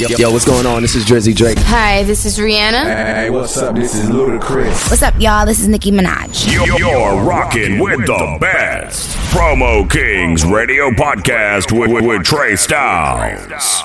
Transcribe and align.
Yo, 0.00 0.08
yo, 0.08 0.16
yo, 0.16 0.30
what's 0.32 0.44
going 0.44 0.66
on? 0.66 0.82
This 0.82 0.96
is 0.96 1.04
Drizzy 1.04 1.32
Drake. 1.32 1.56
Hi, 1.58 2.02
this 2.02 2.26
is 2.26 2.36
Rihanna. 2.36 2.82
Hey, 2.82 3.30
what's 3.30 3.56
up? 3.58 3.76
This 3.76 3.94
is 3.94 4.10
Ludacris. 4.10 4.90
What's 4.90 5.02
up, 5.02 5.14
y'all? 5.20 5.46
This 5.46 5.60
is 5.60 5.68
Nicki 5.68 5.92
Minaj. 5.92 6.52
You're, 6.52 6.76
you're 6.76 7.22
rocking 7.22 7.78
with 7.78 8.04
the 8.04 8.38
best. 8.40 9.16
Promo 9.32 9.88
Kings 9.88 10.44
Radio 10.44 10.90
Podcast 10.90 11.70
with, 11.78 11.92
with, 11.92 12.04
with 12.04 12.24
Trey 12.24 12.56
Styles. 12.56 13.82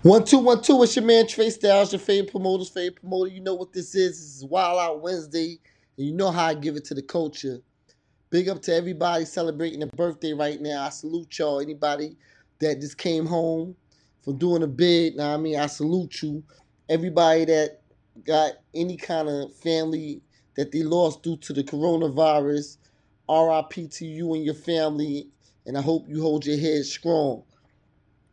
One 0.00 0.24
two 0.24 0.38
one 0.38 0.62
two. 0.62 0.82
It's 0.82 0.96
your 0.96 1.04
man 1.04 1.26
Trey 1.26 1.50
Styles, 1.50 1.92
your 1.92 2.00
favorite 2.00 2.30
promoters, 2.30 2.70
favorite 2.70 3.00
promoter. 3.00 3.30
You 3.30 3.40
know 3.40 3.54
what 3.54 3.74
this 3.74 3.94
is. 3.94 4.18
This 4.18 4.36
is 4.36 4.44
Wild 4.44 4.78
Out 4.78 5.02
Wednesday, 5.02 5.58
and 5.96 6.06
you 6.06 6.12
know 6.12 6.30
how 6.30 6.46
I 6.46 6.54
give 6.54 6.76
it 6.76 6.84
to 6.86 6.94
the 6.94 7.02
culture. 7.02 7.58
Big 8.30 8.48
up 8.48 8.62
to 8.62 8.74
everybody 8.74 9.24
celebrating 9.24 9.82
a 9.82 9.86
birthday 9.86 10.32
right 10.32 10.60
now. 10.60 10.82
I 10.82 10.88
salute 10.88 11.38
y'all. 11.38 11.60
Anybody 11.60 12.16
that 12.60 12.80
just 12.80 12.98
came 12.98 13.26
home 13.26 13.76
from 14.22 14.38
doing 14.38 14.62
a 14.62 14.66
bid, 14.66 15.16
now 15.16 15.34
I 15.34 15.36
mean, 15.36 15.58
I 15.58 15.66
salute 15.66 16.22
you. 16.22 16.42
Everybody 16.88 17.44
that 17.46 17.80
got 18.24 18.52
any 18.74 18.96
kind 18.96 19.28
of 19.28 19.54
family 19.56 20.20
that 20.56 20.72
they 20.72 20.82
lost 20.82 21.22
due 21.22 21.36
to 21.36 21.52
the 21.52 21.62
coronavirus, 21.62 22.78
RIP 23.28 23.90
to 23.90 24.06
you 24.06 24.34
and 24.34 24.44
your 24.44 24.54
family, 24.54 25.28
and 25.66 25.78
I 25.78 25.80
hope 25.80 26.08
you 26.08 26.20
hold 26.20 26.46
your 26.46 26.58
head 26.58 26.84
strong. 26.84 27.42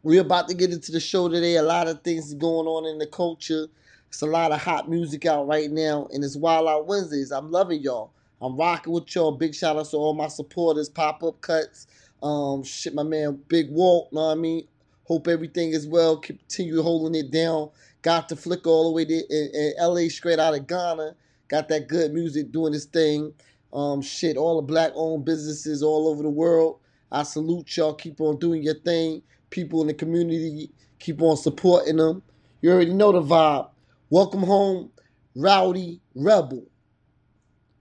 We're 0.04 0.22
about 0.22 0.48
to 0.50 0.56
get 0.56 0.72
into 0.72 0.92
the 0.92 1.00
show 1.00 1.30
today. 1.30 1.58
A 1.58 1.64
lot 1.64 1.88
of 1.88 2.02
things 2.02 2.34
going 2.34 2.68
on 2.68 2.86
in 2.88 2.98
the 2.98 3.08
culture. 3.08 3.68
It's 4.12 4.22
a 4.22 4.26
lot 4.28 4.52
of 4.52 4.62
hot 4.62 4.90
music 4.90 5.26
out 5.26 5.48
right 5.48 5.72
now, 5.72 6.10
and 6.12 6.22
it's 6.22 6.36
Wild 6.36 6.68
Out 6.68 6.86
Wednesdays. 6.86 7.32
I'm 7.32 7.50
loving 7.50 7.82
y'all. 7.82 8.12
I'm 8.42 8.58
rocking 8.58 8.92
with 8.92 9.16
y'all. 9.16 9.32
Big 9.32 9.56
shout 9.56 9.78
out 9.78 9.90
to 9.92 9.98
all 9.98 10.14
my 10.14 10.28
supporters, 10.28 10.90
pop 10.90 11.24
up 11.24 11.40
cuts. 11.40 11.88
Um, 12.22 12.62
shit, 12.62 12.94
my 12.94 13.04
man 13.04 13.42
Big 13.48 13.72
Walt, 13.72 14.12
know 14.12 14.28
what 14.28 14.32
I 14.34 14.36
mean? 14.36 14.68
Hope 15.06 15.30
everything 15.30 15.72
is 15.72 15.88
well. 15.88 16.18
Continue 16.18 16.82
holding 16.82 17.16
it 17.16 17.32
down. 17.32 17.70
Got 18.02 18.28
the 18.28 18.36
flick 18.36 18.68
all 18.68 18.90
the 18.90 18.92
way 18.92 19.06
to 19.06 19.14
in, 19.14 19.50
in 19.54 19.74
LA, 19.80 20.10
straight 20.10 20.40
out 20.40 20.54
of 20.54 20.68
Ghana. 20.68 21.16
Got 21.48 21.70
that 21.70 21.88
good 21.88 22.14
music 22.14 22.52
doing 22.52 22.74
this 22.74 22.86
thing. 22.86 23.34
Um, 23.72 24.02
shit, 24.02 24.36
all 24.36 24.58
the 24.58 24.68
black 24.68 24.92
owned 24.94 25.24
businesses 25.24 25.82
all 25.82 26.10
over 26.10 26.22
the 26.22 26.30
world. 26.30 26.80
I 27.12 27.24
salute 27.24 27.78
y'all. 27.78 27.94
Keep 27.94 28.20
on 28.22 28.38
doing 28.40 28.62
your 28.62 28.76
thing 28.76 29.24
people 29.52 29.82
in 29.82 29.88
the 29.88 29.94
community 29.94 30.72
keep 30.98 31.22
on 31.22 31.38
supporting 31.38 31.98
them. 31.98 32.24
You 32.62 32.72
already 32.72 32.94
know 32.94 33.12
the 33.12 33.22
vibe. 33.22 33.70
Welcome 34.12 34.44
home, 34.44 34.92
Rowdy 35.38 36.02
Rebel. 36.16 36.68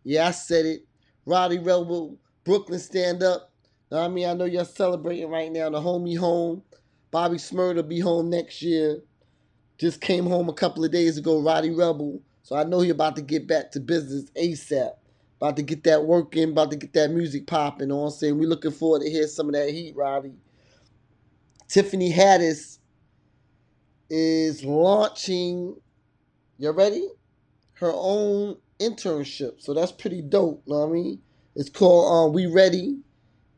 Yeah, 0.05 0.29
I 0.29 0.31
said 0.31 0.65
it. 0.65 0.87
Rowdy 1.27 1.59
Rebel, 1.59 2.19
Brooklyn 2.45 2.79
stand 2.79 3.25
up. 3.25 3.51
I 3.91 4.07
mean, 4.07 4.29
I 4.29 4.35
know 4.35 4.45
you're 4.45 4.65
celebrating 4.65 5.29
right 5.29 5.51
now. 5.51 5.71
The 5.71 5.81
homie 5.81 6.17
home. 6.17 6.63
Bobby 7.11 7.37
Shmurda 7.37 7.89
be 7.89 7.99
home 7.99 8.31
next 8.31 8.63
year. 8.63 9.01
Just 9.77 10.01
came 10.01 10.25
home 10.25 10.49
a 10.49 10.53
couple 10.53 10.85
of 10.85 10.93
days 10.93 11.19
ago, 11.19 11.43
Rowdy 11.43 11.71
Rebel. 11.71 12.21
So 12.45 12.55
I 12.55 12.63
know 12.63 12.83
you're 12.83 12.95
about 12.95 13.17
to 13.17 13.23
get 13.23 13.49
back 13.49 13.73
to 13.73 13.81
business 13.81 14.31
ASAP. 14.41 14.93
About 15.39 15.57
to 15.57 15.63
get 15.65 15.83
that 15.83 16.05
working, 16.05 16.51
about 16.51 16.71
to 16.71 16.77
get 16.77 16.93
that 16.93 17.11
music 17.11 17.49
popping. 17.49 17.89
You 17.89 17.95
know 17.97 18.05
I'm 18.05 18.11
saying? 18.13 18.39
We're 18.39 18.49
looking 18.49 18.71
forward 18.71 19.03
to 19.03 19.11
hear 19.11 19.27
some 19.27 19.49
of 19.49 19.55
that 19.55 19.71
heat, 19.71 19.97
Rowdy. 19.97 20.35
Tiffany 21.67 22.13
Haddish 22.13 22.79
is 24.09 24.65
launching, 24.65 25.75
you 26.61 26.71
ready? 26.71 27.09
Her 27.75 27.93
own 27.95 28.57
internship. 28.79 29.61
So 29.63 29.75
that's 29.75 29.93
pretty 29.93 30.23
dope, 30.23 30.63
know 30.67 30.81
what 30.81 30.91
I 30.91 30.93
mean? 30.93 31.23
It's 31.57 31.71
called 31.71 32.31
uh, 32.31 32.33
We 32.33 32.47
Ready 32.47 33.01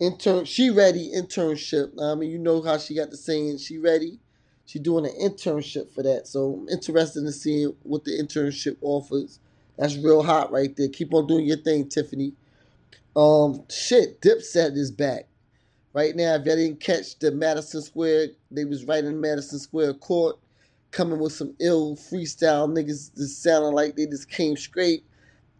intern 0.03 0.45
She 0.45 0.71
Ready 0.71 1.13
internship. 1.15 1.95
Know 1.95 2.13
I 2.13 2.15
mean, 2.15 2.31
you 2.31 2.39
know 2.39 2.61
how 2.63 2.77
she 2.79 2.95
got 2.95 3.11
the 3.11 3.17
saying 3.17 3.59
She 3.59 3.79
Ready. 3.79 4.19
She 4.67 4.79
doing 4.79 5.07
an 5.07 5.13
internship 5.21 5.93
for 5.93 6.03
that. 6.03 6.27
So 6.27 6.55
I'm 6.61 6.69
interested 6.69 7.25
in 7.25 7.33
seeing 7.33 7.75
what 7.83 8.05
the 8.05 8.13
internship 8.13 8.77
offers. 8.81 9.39
That's 9.77 9.97
real 9.97 10.23
hot 10.23 10.53
right 10.53 10.75
there. 10.77 10.89
Keep 10.89 11.15
on 11.15 11.27
doing 11.27 11.47
your 11.47 11.57
thing, 11.57 11.89
Tiffany. 11.89 12.33
Um, 13.17 13.65
shit, 13.71 14.21
Dipset 14.21 14.77
is 14.77 14.91
back. 14.91 15.27
Right 15.95 16.17
now, 16.17 16.35
if 16.35 16.47
y'all 16.47 16.57
didn't 16.57 16.81
catch 16.81 17.19
the 17.19 17.31
Madison 17.33 17.83
Square, 17.83 18.29
they 18.51 18.65
was 18.65 18.85
right 18.85 19.05
in 19.05 19.21
Madison 19.21 19.59
Square 19.59 19.95
Court, 19.95 20.39
coming 20.93 21.19
with 21.19 21.33
some 21.33 21.55
ill 21.59 21.97
freestyle 21.97 22.69
niggas 22.69 23.17
just 23.17 23.43
sounding 23.43 23.73
like 23.73 23.97
they 23.97 24.07
just 24.07 24.31
came 24.31 24.57
straight 24.57 25.05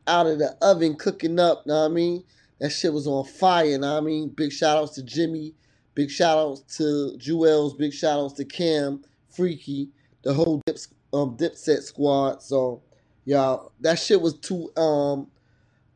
out 0.07 0.27
of 0.27 0.39
the 0.39 0.57
oven 0.63 0.95
cooking 0.95 1.39
up, 1.39 1.67
know 1.67 1.81
what 1.81 1.91
I 1.91 1.95
mean? 1.95 2.25
That 2.61 2.71
shit 2.71 2.93
was 2.93 3.07
on 3.07 3.25
fire, 3.25 3.79
know 3.79 3.95
what 3.95 4.03
I 4.03 4.07
mean? 4.07 4.29
Big 4.29 4.53
shout 4.53 4.77
outs 4.77 4.95
to 4.95 5.03
Jimmy, 5.03 5.55
big 5.95 6.11
shout 6.11 6.39
outs 6.39 6.77
to 6.77 7.17
Juelz, 7.19 7.77
big 7.77 7.93
shout 7.93 8.19
outs 8.19 8.35
to 8.35 8.45
Cam, 8.45 9.03
Freaky, 9.31 9.89
the 10.23 10.35
whole 10.35 10.61
dip, 10.67 10.77
um, 11.13 11.37
Dipset 11.37 11.83
squad. 11.83 12.43
So, 12.43 12.83
y'all, 13.25 13.73
that 13.81 13.99
shit 13.99 14.21
was 14.21 14.35
too 14.39 14.71
um 14.77 15.29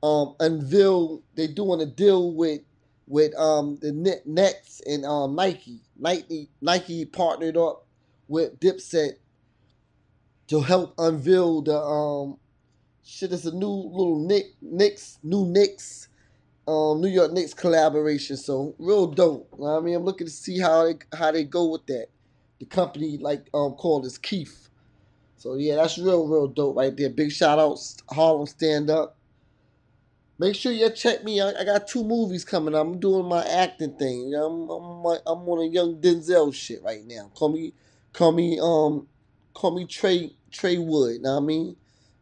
um 0.02 0.34
unveiled. 0.40 1.22
They 1.34 1.46
doing 1.46 1.80
a 1.80 1.86
deal 1.86 2.32
with 2.32 2.62
with 3.06 3.34
um 3.36 3.78
the 3.80 3.92
Nets 4.24 4.80
and 4.86 5.04
um 5.04 5.34
Nike. 5.36 5.80
Nike 5.98 6.48
Nike 6.60 7.04
partnered 7.04 7.56
up 7.56 7.86
with 8.28 8.58
Dipset 8.58 9.14
to 10.48 10.60
help 10.60 10.94
unveil 10.98 11.62
the 11.62 11.78
um 11.78 12.38
shit. 13.04 13.32
It's 13.32 13.44
a 13.44 13.54
new 13.54 13.68
little 13.68 14.26
Nick 14.26 14.54
Knicks 14.60 15.18
new 15.22 15.46
Knicks 15.46 16.08
um 16.68 17.00
New 17.00 17.08
York 17.08 17.32
Knicks 17.32 17.54
collaboration. 17.54 18.36
So 18.36 18.74
real 18.78 19.06
dope. 19.06 19.48
I 19.64 19.80
mean, 19.80 19.94
I'm 19.96 20.04
looking 20.04 20.26
to 20.26 20.32
see 20.32 20.58
how 20.58 20.84
they 20.84 20.94
how 21.16 21.32
they 21.32 21.44
go 21.44 21.70
with 21.70 21.86
that. 21.86 22.08
The 22.58 22.66
company 22.66 23.18
like 23.18 23.48
um 23.54 23.72
called 23.72 24.06
is 24.06 24.18
Kith. 24.18 24.70
So 25.36 25.54
yeah, 25.54 25.76
that's 25.76 25.98
real 25.98 26.26
real 26.26 26.48
dope 26.48 26.76
right 26.76 26.96
there. 26.96 27.10
Big 27.10 27.32
shout 27.32 27.58
outs 27.58 27.96
Harlem 28.10 28.46
Stand 28.46 28.90
Up. 28.90 29.16
Make 30.38 30.54
sure 30.54 30.70
you 30.72 30.90
check 30.90 31.24
me. 31.24 31.40
I, 31.40 31.52
I 31.60 31.64
got 31.64 31.88
two 31.88 32.04
movies 32.04 32.44
coming. 32.44 32.74
I'm 32.74 33.00
doing 33.00 33.26
my 33.26 33.42
acting 33.44 33.96
thing. 33.96 34.34
I'm 34.34 34.68
I'm, 34.68 35.04
I'm 35.26 35.48
on 35.48 35.64
a 35.64 35.70
young 35.70 35.96
Denzel 36.00 36.52
shit 36.52 36.82
right 36.82 37.04
now. 37.06 37.30
Call 37.34 37.50
me, 37.50 37.72
call 38.12 38.32
me, 38.32 38.58
um, 38.60 39.08
call 39.56 39.74
me 39.74 39.86
Trey 39.86 40.32
Trey 40.52 40.78
Wood. 40.78 41.22
Know 41.22 41.34
what 41.34 41.42
I 41.42 41.46
mean? 41.46 41.76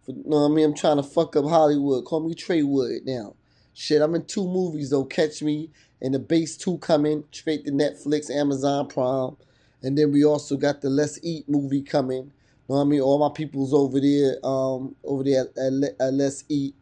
Know 0.07 0.43
what 0.43 0.53
I 0.53 0.55
mean? 0.55 0.67
I'm 0.67 0.75
trying 0.75 0.99
to 0.99 1.03
fuck 1.03 1.35
up 1.37 1.45
Hollywood. 1.45 2.05
Call 2.05 2.21
me 2.27 2.35
Trey 2.35 2.63
Wood 2.63 3.03
now. 3.05 3.35
Shit, 3.75 4.01
I'm 4.01 4.15
in 4.15 4.25
two 4.25 4.45
movies 4.45 4.91
though. 4.91 5.05
Catch 5.05 5.43
me 5.43 5.71
and 6.01 6.15
the 6.15 6.21
Base 6.21 6.57
Two 6.57 6.79
coming 6.79 7.25
straight 7.33 7.65
to 7.67 7.73
Netflix, 7.73 8.31
Amazon 8.31 8.87
Prime, 8.87 9.37
and 9.83 9.99
then 9.99 10.13
we 10.13 10.25
also 10.25 10.57
got 10.57 10.81
the 10.81 10.89
Let's 10.89 11.19
Eat 11.25 11.49
movie 11.49 11.83
coming. 11.83 12.33
Know 12.69 12.77
what 12.77 12.83
I 12.83 12.85
mean? 12.85 13.01
All 13.01 13.19
my 13.19 13.35
people's 13.35 13.75
over 13.75 14.01
there, 14.01 14.37
um, 14.45 14.95
over 15.05 15.25
there 15.25 15.43
at, 15.43 15.59
at, 15.59 15.97
at 16.01 16.15
Let's 16.15 16.45
Eat 16.49 16.75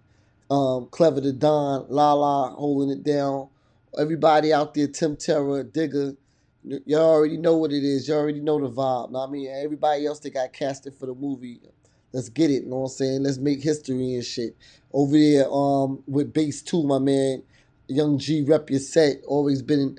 um, 0.50 0.86
Clever 0.90 1.20
the 1.22 1.32
Don, 1.32 1.86
Lala 1.88 2.50
holding 2.50 2.90
it 2.90 3.02
down. 3.02 3.48
Everybody 3.98 4.52
out 4.52 4.74
there, 4.74 4.86
Tim 4.86 5.16
Terror, 5.16 5.64
Digger, 5.64 6.14
you 6.64 6.96
already 6.96 7.36
know 7.36 7.56
what 7.56 7.72
it 7.72 7.82
is. 7.82 8.06
Y'all 8.06 8.18
already 8.18 8.40
know 8.40 8.60
the 8.60 8.70
vibe. 8.70 9.10
Know 9.10 9.26
I 9.26 9.30
mean, 9.30 9.48
everybody 9.50 10.06
else 10.06 10.20
that 10.20 10.34
got 10.34 10.52
casted 10.52 10.94
for 10.94 11.06
the 11.06 11.14
movie, 11.14 11.60
let's 12.12 12.28
get 12.28 12.50
it. 12.50 12.64
You 12.64 12.70
know 12.70 12.76
what 12.76 12.82
I'm 12.84 12.88
saying? 12.90 13.22
Let's 13.24 13.38
make 13.38 13.62
history 13.62 14.14
and 14.14 14.24
shit. 14.24 14.56
Over 14.92 15.18
there, 15.18 15.50
um, 15.50 16.02
with 16.06 16.32
Base 16.32 16.62
Two, 16.62 16.84
my 16.84 16.98
man, 16.98 17.42
Young 17.88 18.18
G, 18.18 18.42
rep 18.42 18.70
your 18.70 18.80
set. 18.80 19.22
Always 19.26 19.62
been 19.62 19.98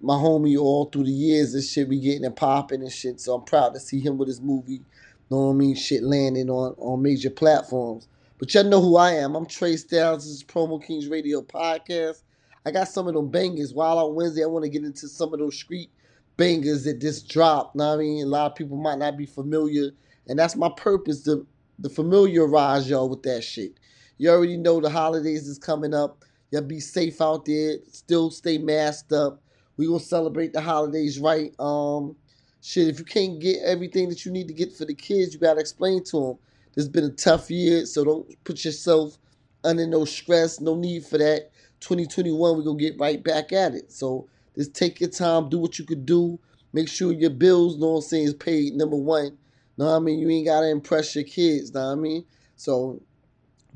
my 0.00 0.14
homie 0.14 0.58
all 0.58 0.86
through 0.86 1.04
the 1.04 1.10
years 1.10 1.52
This 1.52 1.72
shit. 1.72 1.88
We 1.88 2.00
getting 2.00 2.24
it 2.24 2.36
popping 2.36 2.82
and 2.82 2.92
shit. 2.92 3.20
So 3.20 3.34
I'm 3.34 3.44
proud 3.44 3.74
to 3.74 3.80
see 3.80 4.00
him 4.00 4.16
with 4.16 4.28
his 4.28 4.40
movie. 4.40 4.74
You 4.74 4.84
know 5.30 5.46
what 5.48 5.52
I 5.52 5.56
mean? 5.56 5.74
Shit 5.74 6.02
landing 6.02 6.48
on 6.48 6.74
on 6.78 7.02
major 7.02 7.30
platforms. 7.30 8.08
But 8.38 8.54
y'all 8.54 8.64
know 8.64 8.80
who 8.80 8.96
I 8.96 9.12
am. 9.12 9.34
I'm 9.34 9.46
Trey 9.46 9.76
Styles. 9.76 10.24
This 10.24 10.32
is 10.32 10.44
Promo 10.44 10.82
Kings 10.82 11.08
Radio 11.08 11.42
Podcast. 11.42 12.22
I 12.64 12.70
got 12.70 12.88
some 12.88 13.08
of 13.08 13.14
them 13.14 13.28
bangers. 13.28 13.74
While 13.74 13.98
on 13.98 14.14
Wednesday, 14.14 14.44
I 14.44 14.46
want 14.46 14.64
to 14.64 14.70
get 14.70 14.84
into 14.84 15.08
some 15.08 15.32
of 15.34 15.40
those 15.40 15.56
street 15.56 15.90
bangers 16.38 16.84
that 16.84 17.02
just 17.02 17.28
dropped. 17.28 17.76
Know 17.76 17.94
I 17.94 17.98
mean? 17.98 18.24
A 18.24 18.28
lot 18.28 18.52
of 18.52 18.56
people 18.56 18.78
might 18.78 18.98
not 18.98 19.18
be 19.18 19.26
familiar. 19.26 19.90
And 20.28 20.38
that's 20.38 20.56
my 20.56 20.70
purpose 20.76 21.22
to, 21.24 21.46
to 21.82 21.90
familiarize 21.90 22.88
y'all 22.88 23.10
with 23.10 23.22
that 23.24 23.44
shit. 23.44 23.74
You 24.16 24.30
already 24.30 24.56
know 24.56 24.80
the 24.80 24.90
holidays 24.90 25.46
is 25.46 25.58
coming 25.58 25.94
up. 25.94 26.24
Y'all 26.50 26.62
be 26.62 26.80
safe 26.80 27.20
out 27.20 27.44
there. 27.44 27.76
Still 27.92 28.30
stay 28.30 28.58
masked 28.58 29.12
up. 29.12 29.42
We 29.76 29.86
gonna 29.86 30.00
celebrate 30.00 30.54
the 30.54 30.62
holidays 30.62 31.20
right. 31.20 31.54
Um, 31.60 32.16
shit, 32.62 32.88
if 32.88 32.98
you 32.98 33.04
can't 33.04 33.38
get 33.40 33.62
everything 33.64 34.08
that 34.08 34.24
you 34.24 34.32
need 34.32 34.48
to 34.48 34.54
get 34.54 34.74
for 34.74 34.86
the 34.86 34.94
kids, 34.94 35.34
you 35.34 35.40
gotta 35.40 35.60
explain 35.60 36.02
to 36.04 36.20
them 36.20 36.38
it's 36.78 36.88
been 36.88 37.04
a 37.04 37.10
tough 37.10 37.50
year, 37.50 37.86
so 37.86 38.04
don't 38.04 38.44
put 38.44 38.64
yourself 38.64 39.18
under 39.64 39.86
no 39.86 40.04
stress. 40.04 40.60
No 40.60 40.76
need 40.76 41.04
for 41.04 41.18
that. 41.18 41.50
2021, 41.80 42.56
we're 42.56 42.62
gonna 42.62 42.78
get 42.78 42.98
right 43.00 43.22
back 43.22 43.52
at 43.52 43.74
it. 43.74 43.92
So 43.92 44.28
just 44.58 44.74
take 44.74 45.00
your 45.00 45.08
time, 45.08 45.48
do 45.48 45.58
what 45.58 45.78
you 45.78 45.84
could 45.84 46.04
do. 46.04 46.38
Make 46.72 46.88
sure 46.88 47.12
your 47.12 47.30
bills, 47.30 47.78
know 47.78 47.92
what 47.92 47.96
I'm 47.98 48.02
saying, 48.02 48.26
is 48.26 48.34
paid. 48.34 48.74
Number 48.74 48.96
one. 48.96 49.38
Know 49.76 49.86
what 49.86 49.96
I 49.96 49.98
mean? 50.00 50.18
You 50.18 50.28
ain't 50.28 50.46
gotta 50.46 50.68
impress 50.68 51.14
your 51.14 51.22
kids, 51.22 51.72
know 51.72 51.86
what 51.86 51.92
I 51.92 51.94
mean? 51.94 52.24
So 52.56 53.00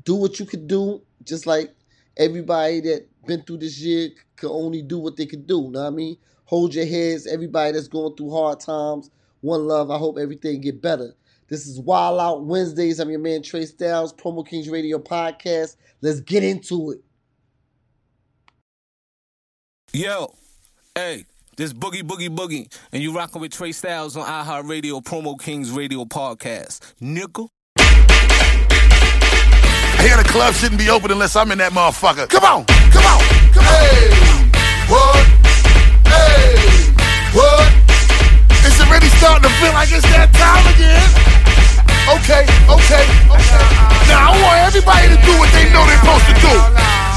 do 0.03 0.15
what 0.15 0.39
you 0.39 0.45
could 0.45 0.67
do. 0.67 1.01
just 1.23 1.47
like 1.47 1.73
everybody 2.17 2.81
that 2.81 3.07
been 3.25 3.41
through 3.43 3.59
this 3.59 3.79
year 3.79 4.09
can 4.35 4.49
only 4.49 4.81
do 4.81 4.99
what 4.99 5.15
they 5.15 5.25
could 5.25 5.47
do. 5.47 5.69
Know 5.71 5.83
what 5.83 5.87
I 5.87 5.91
mean? 5.91 6.17
Hold 6.45 6.75
your 6.75 6.85
heads. 6.85 7.25
Everybody 7.25 7.71
that's 7.71 7.87
going 7.87 8.17
through 8.17 8.31
hard 8.31 8.59
times, 8.59 9.09
one 9.39 9.65
love. 9.65 9.89
I 9.89 9.97
hope 9.97 10.17
everything 10.17 10.59
get 10.59 10.81
better. 10.81 11.15
This 11.47 11.65
is 11.65 11.79
Wild 11.79 12.19
Out 12.19 12.43
Wednesdays. 12.43 12.99
I'm 12.99 13.09
your 13.09 13.19
man 13.19 13.41
Trey 13.41 13.65
Styles, 13.65 14.11
Promo 14.11 14.45
Kings 14.45 14.67
Radio 14.67 14.99
Podcast. 14.99 15.77
Let's 16.01 16.19
get 16.19 16.43
into 16.43 16.91
it. 16.91 16.99
Yo, 19.93 20.33
hey, 20.95 21.25
this 21.57 21.73
Boogie 21.73 22.03
Boogie 22.03 22.29
Boogie, 22.29 22.71
and 22.91 23.01
you 23.01 23.15
rocking 23.15 23.41
with 23.41 23.51
Trey 23.51 23.71
Styles 23.71 24.15
on 24.15 24.27
iHeartRadio 24.27 25.03
Promo 25.03 25.39
Kings 25.39 25.71
Radio 25.71 26.05
Podcast. 26.05 26.93
Nickel. 26.99 27.49
I 27.79 27.83
hear 30.05 30.17
the 30.17 30.29
club 30.29 30.53
shouldn't 30.53 30.77
be 30.79 30.91
open 30.91 31.09
unless 31.09 31.35
I'm 31.35 31.51
in 31.51 31.57
that 31.57 31.71
motherfucker. 31.71 32.29
Come 32.29 32.43
on, 32.43 32.65
come 32.93 33.05
on, 33.09 33.19
come 33.57 33.65
on. 33.65 33.73
Hey, 33.73 34.13
what? 34.85 35.17
Hey, 36.05 36.61
what? 37.33 37.73
It's 38.61 38.77
already 38.77 39.09
starting 39.17 39.49
to 39.49 39.53
feel 39.57 39.73
like 39.73 39.89
it's 39.89 40.05
that 40.13 40.29
time 40.37 40.61
again. 40.77 41.01
Okay, 42.21 42.45
okay, 42.69 43.05
okay. 43.33 43.65
Now 44.13 44.29
I 44.29 44.37
want 44.45 44.61
everybody 44.61 45.09
to 45.09 45.17
do 45.25 45.33
what 45.41 45.49
they 45.57 45.65
know 45.73 45.81
they're 45.89 45.97
supposed 46.05 46.29
to 46.29 46.37
do. 46.37 46.53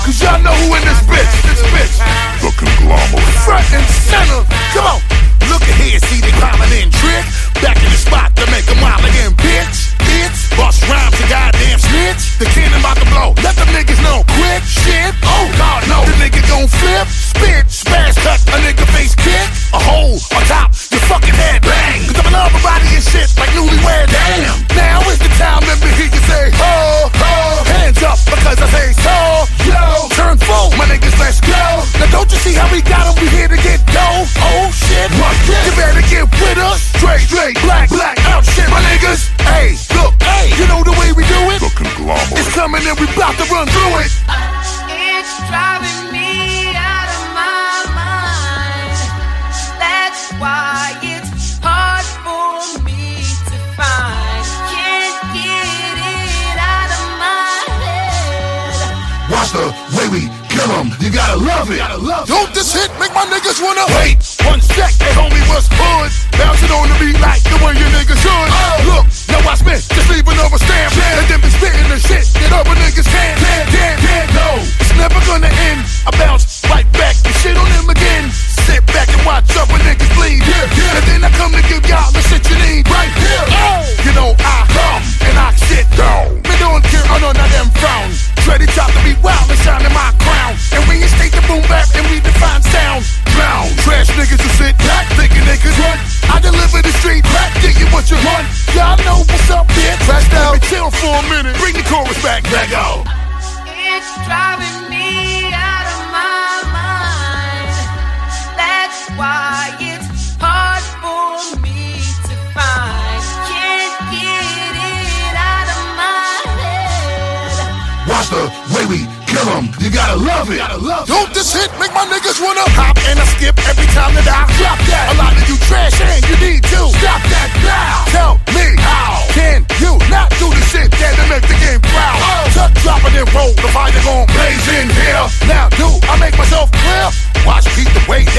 Cause 0.06 0.16
y'all 0.22 0.40
know 0.40 0.54
who 0.64 0.72
in 0.78 0.82
this 0.86 1.02
bitch, 1.04 1.28
this 1.44 1.60
bitch. 1.76 2.25
Conglomerate. 2.56 3.36
Front 3.44 3.68
and 3.72 3.86
center. 4.08 4.40
Come 4.72 4.86
on. 4.86 5.00
Look 5.48 5.62
at 5.62 5.76
here, 5.80 6.00
see 6.08 6.20
they 6.20 6.32
piling 6.40 6.72
in 6.76 6.88
trick. 6.90 7.24
Back 7.60 7.76
in 7.80 7.90
the 7.92 8.00
spot 8.00 8.34
to 8.36 8.44
make 8.50 8.66
a 8.68 8.76
mile 8.80 9.00
again, 9.00 9.32
bitch. 9.36 9.96
Bitch. 10.04 10.38
Bust 10.56 10.84
rhymes 10.88 11.16
and 11.20 11.28
goddamn 11.28 11.78
snitch. 11.78 12.38
The 12.38 12.46
cannon 12.52 12.80
about 12.80 13.00
to 13.00 13.06
blow. 13.08 13.32
Let 13.40 13.56
the 13.56 13.66
niggas 13.72 14.00
know. 14.04 14.24
Quick 14.36 14.62
shit. 14.64 15.12
Oh 15.24 15.46
God, 15.56 15.88
no. 15.88 16.04
The 16.04 16.16
nigga 16.20 16.40
gon' 16.48 16.68
flip. 16.68 17.08
Spit. 17.08 17.64
Smash 17.68 18.16
cut. 18.20 18.40
A 18.52 18.58
nigga 18.60 18.84
face 18.92 19.15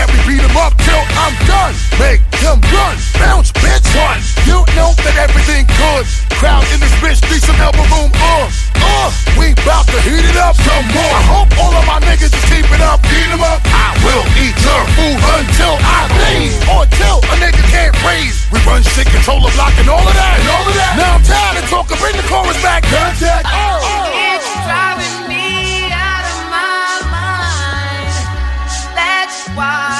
that 0.07 0.15
we 0.15 0.36
beat 0.36 0.44
'em 0.44 0.56
up 0.57 0.74
till 0.80 1.04
I'm 1.19 1.36
done. 1.45 1.75
Make 2.00 2.21
them 2.39 2.62
run, 2.71 2.95
bounce, 3.19 3.51
bitch. 3.51 3.83
One, 3.95 4.21
you 4.45 4.63
know 4.75 4.94
that 5.04 5.15
everything 5.18 5.65
good. 5.77 6.06
Crowd 6.39 6.63
in 6.71 6.80
this 6.80 6.94
bitch, 7.01 7.19
need 7.31 7.44
some 7.44 7.59
elbow 7.59 7.83
room. 7.92 8.12
Uh, 8.13 8.48
uh, 8.77 9.12
we 9.38 9.54
bout 9.65 9.86
to 9.88 10.00
heat 10.01 10.24
it 10.24 10.38
up 10.38 10.56
some 10.56 10.86
more. 10.94 11.13
I 11.18 11.24
hope 11.33 11.50
all 11.57 11.74
of 11.75 11.86
my 11.86 12.00
niggas 12.00 12.31
just 12.31 12.48
keep 12.48 12.65
it 12.71 12.81
up, 12.81 13.04
heat 13.06 13.30
'em 13.33 13.42
up. 13.42 13.59
I 13.65 13.98
will 14.06 14.25
eat 14.38 14.56
your 14.63 14.83
food 14.95 15.19
until 15.38 15.75
I 15.81 16.00
leave, 16.21 16.54
or 16.69 16.83
until 16.83 17.18
a 17.33 17.36
nigga 17.42 17.63
can't 17.74 17.94
breathe. 18.06 18.36
We 18.51 18.59
run 18.69 18.83
shit, 18.83 19.07
control 19.09 19.42
the 19.42 19.51
block, 19.57 19.74
and 19.80 19.89
all 19.89 20.06
of 20.07 20.13
that, 20.13 20.39
and 20.39 20.50
all 20.50 20.65
of 20.68 20.75
that. 20.75 20.94
Now 20.98 21.15
I'm 21.15 21.24
tired 21.24 21.57
of 21.63 21.69
talking, 21.69 21.98
bring 21.98 22.15
the 22.15 22.27
chorus 22.30 22.57
back. 22.62 22.83
Contact. 22.83 23.45
It's 24.13 24.50
driving 24.65 25.27
me 25.27 25.89
out 25.92 26.25
of 26.31 26.39
my 26.54 27.01
mind. 27.12 28.14
That's 28.95 29.40
why 29.57 29.96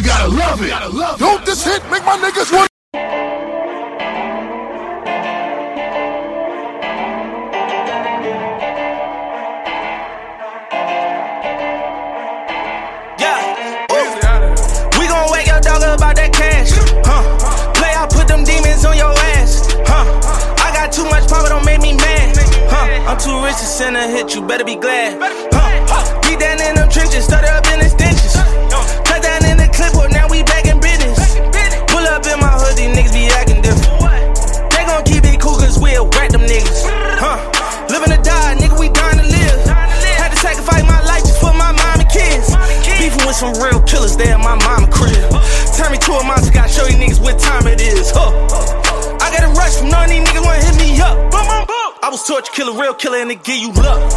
You 0.00 0.06
gotta 0.06 0.28
love 0.28 0.62
it. 0.62 1.18
Don't 1.18 1.44
this 1.44 1.62
hit 1.62 1.82
make 1.90 2.02
my 2.06 2.16
niggas 2.16 2.50
want? 2.54 2.70
Yeah. 13.20 14.96
We 14.98 15.06
gon' 15.06 15.30
wake 15.32 15.46
your 15.46 15.60
dog 15.60 15.82
up 15.82 15.98
about 15.98 16.16
that 16.16 16.32
cash. 16.32 16.70
Huh. 17.04 17.20
Play, 17.74 17.92
I 17.92 18.06
put 18.10 18.26
them 18.26 18.42
demons 18.42 18.86
on 18.86 18.96
your 18.96 19.12
ass. 19.36 19.68
Huh. 19.84 20.06
I 20.64 20.72
got 20.72 20.92
too 20.92 21.04
much 21.04 21.28
power, 21.28 21.50
don't 21.50 21.66
make 21.66 21.82
me 21.82 21.92
mad. 21.92 22.38
Huh. 22.72 22.88
I'm 23.06 23.18
too 23.18 23.44
rich 23.44 23.58
to 23.58 23.66
send 23.66 23.98
a 23.98 24.08
hit, 24.08 24.34
you 24.34 24.40
better 24.40 24.64
be 24.64 24.76
glad. 24.76 25.20
Huh. 25.52 26.20
Beat 26.22 26.40
down 26.40 26.58
in 26.58 26.76
them 26.76 26.88
trenches, 26.88 27.24
started 27.26 27.50
up 27.52 27.66
in 27.66 27.80
the 27.80 27.89
some 43.40 43.56
real 43.56 43.80
killers 43.88 44.20
there 44.20 44.36
in 44.36 44.40
my 44.44 44.52
mama 44.68 44.84
crib. 44.92 45.16
Turn 45.72 45.88
me 45.88 45.96
to 45.96 46.12
a 46.12 46.22
monster, 46.28 46.52
gotta 46.52 46.68
show 46.68 46.84
you 46.84 47.00
niggas 47.00 47.24
what 47.24 47.40
time 47.40 47.64
it 47.72 47.80
is. 47.80 48.12
Huh. 48.12 48.28
I 49.16 49.32
got 49.32 49.48
a 49.48 49.50
rush 49.56 49.80
from 49.80 49.88
none 49.88 50.04
of 50.04 50.10
these 50.12 50.28
niggas 50.28 50.44
wanna 50.44 50.60
hit 50.60 50.76
me 50.76 51.00
up. 51.00 51.16
Boom, 51.32 51.48
boom, 51.48 51.64
boom. 51.64 51.90
I 52.04 52.12
was 52.12 52.20
torture 52.28 52.52
killer, 52.52 52.76
real 52.76 52.92
killer, 52.92 53.16
and 53.16 53.32
they 53.32 53.40
give 53.40 53.56
you 53.56 53.72
luck. 53.72 54.12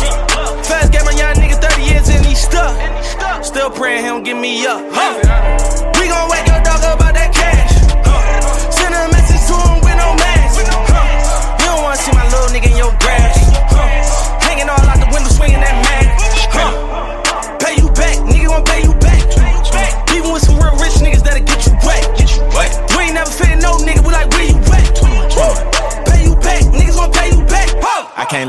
Fast 0.67 0.91
game, 0.91 1.07
my 1.07 1.15
young 1.15 1.39
nigga 1.39 1.55
30 1.55 1.87
years 1.87 2.09
and 2.11 2.25
he 2.25 2.35
stuck. 2.35 2.75
Still 3.39 3.71
praying 3.71 4.03
he 4.03 4.11
don't 4.11 4.23
give 4.27 4.35
me 4.35 4.67
up. 4.67 4.83
Huh. 4.91 5.15
We 6.03 6.11
gon' 6.11 6.27
wake 6.27 6.43
your 6.43 6.59
dog 6.59 6.83
up 6.83 6.99
about 6.99 7.15
that 7.15 7.31
cash. 7.31 7.79
Huh. 8.03 8.19
Send 8.75 8.91
a 8.91 9.07
message 9.07 9.39
to 9.47 9.55
him 9.55 9.79
with 9.87 9.95
no 10.03 10.19
mask. 10.19 10.67
Huh. 10.67 11.63
You 11.63 11.71
don't 11.71 11.79
wanna 11.79 11.95
see 11.95 12.11
my 12.11 12.27
little 12.27 12.51
nigga 12.51 12.75
in 12.75 12.75
your 12.75 12.91
grass. 12.99 13.39
Huh. 13.71 13.87
Hanging 14.43 14.67
all 14.67 14.83
out 14.83 14.99
the 14.99 15.07
window, 15.15 15.31
swinging 15.31 15.63
that 15.63 15.82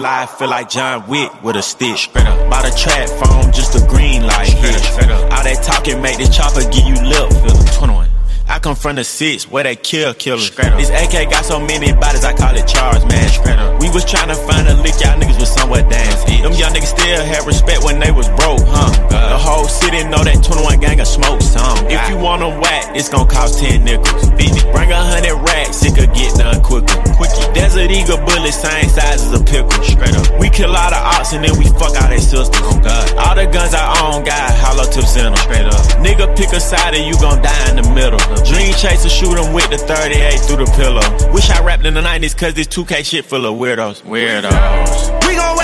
I 0.03 0.27
feel 0.27 0.49
like 0.49 0.71
John 0.71 1.07
Wick 1.09 1.31
with 1.43 1.57
a 1.57 1.63
stick. 1.63 1.97
Straight 1.99 2.27
up. 2.27 2.51
By 2.51 2.63
the 2.63 2.75
trap 2.75 3.09
phone, 3.21 3.53
just 3.53 3.75
a 3.77 3.87
green 3.87 4.27
light 4.27 4.49
hit. 4.49 4.83
All 5.31 5.45
that 5.45 5.63
talking 5.63 6.01
make 6.01 6.17
the 6.17 6.27
chopper 6.27 6.63
give 6.71 6.87
you 6.87 6.97
lip. 7.05 7.29
21. 7.75 8.14
I 8.49 8.59
come 8.59 8.77
from 8.77 8.97
the 8.97 9.05
six 9.05 9.51
where 9.51 9.65
they 9.65 9.77
kill 9.77 10.15
killers. 10.15 10.51
This 10.51 10.91
AK 10.91 11.31
got 11.31 11.45
so 11.45 11.59
many 11.59 11.93
bodies, 11.93 12.25
I 12.25 12.33
call 12.35 12.55
it 12.57 12.67
charge, 12.69 13.05
man. 13.09 13.81
We 13.81 13.91
was 13.91 14.05
trying 14.05 14.29
to 14.29 14.35
find 14.35 14.69
a 14.69 14.75
lick, 14.81 14.95
y'all 15.01 15.19
niggas 15.19 15.41
was 15.41 15.53
somewhere 15.53 15.83
dance. 15.89 16.25
Them 16.25 16.53
young 16.53 16.73
niggas 16.73 16.93
still 16.93 17.25
had 17.25 17.47
respect 17.47 17.85
when 17.85 17.99
they 18.01 18.11
was 18.13 18.29
broke, 18.37 18.61
huh? 18.65 18.91
The 19.09 19.39
whole 19.39 19.65
city 19.65 20.05
know 20.05 20.23
that 20.23 20.45
21 20.45 20.81
gang 20.81 21.01
of 21.01 21.07
smoke 21.07 21.41
some. 21.43 21.87
If 21.89 22.09
you 22.09 22.17
want 22.17 22.41
them 22.41 22.61
whack, 22.61 22.95
it's 22.95 23.09
gonna 23.09 23.29
cost 23.29 23.59
10 23.59 23.85
nickels. 23.85 24.31
Bring 24.75 24.91
a 24.91 24.99
hundred 24.99 25.39
racks, 25.41 25.85
it 25.85 25.95
could 25.95 26.13
get 26.13 26.35
done 26.35 26.61
quicker. 26.61 26.99
Quickie. 27.15 27.47
Desert 27.55 27.91
Eagle 27.91 28.19
bullets, 28.27 28.59
same 28.59 28.91
size 28.91 29.23
as 29.23 29.33
a 29.33 29.43
pickle. 29.45 29.71
Straight 29.87 30.15
up. 30.19 30.27
We 30.39 30.51
kill 30.51 30.75
all 30.75 30.91
the 30.91 30.99
ops 30.99 31.33
and 31.33 31.45
then 31.45 31.57
we 31.57 31.65
fuck 31.79 31.95
all 31.95 32.11
their 32.11 32.19
sisters. 32.19 32.51
Oh 32.67 32.75
God. 32.83 33.07
All 33.17 33.35
the 33.39 33.47
guns 33.47 33.73
I 33.73 33.87
own 34.03 34.25
got 34.25 34.51
hollow 34.59 34.85
tips 34.91 35.17
in 35.17 35.31
them. 35.31 35.37
Straight 35.47 35.67
up. 35.67 35.79
Nigga 36.03 36.27
pick 36.37 36.51
a 36.53 36.61
side 36.61 36.95
and 36.95 37.07
you 37.07 37.15
gon' 37.23 37.41
die 37.41 37.71
in 37.71 37.77
the 37.81 37.87
middle. 37.95 38.19
Dream 38.43 38.73
chaser, 38.75 39.09
shoot 39.09 39.25
shoot 39.35 39.39
'em 39.39 39.53
with 39.53 39.69
the 39.71 39.79
38 39.79 40.41
through 40.41 40.65
the 40.65 40.71
pillow. 40.73 41.33
Wish 41.33 41.51
I 41.51 41.63
rapped 41.63 41.87
in 41.87 41.95
the 41.95 42.03
90s 42.03 42.35
cause 42.35 42.55
this 42.55 42.67
2K 42.67 43.03
shit 43.03 43.25
full 43.25 43.47
of 43.47 43.55
weirdos. 43.57 44.03
Weirdos. 44.03 45.27
We 45.27 45.37
gon' 45.37 45.57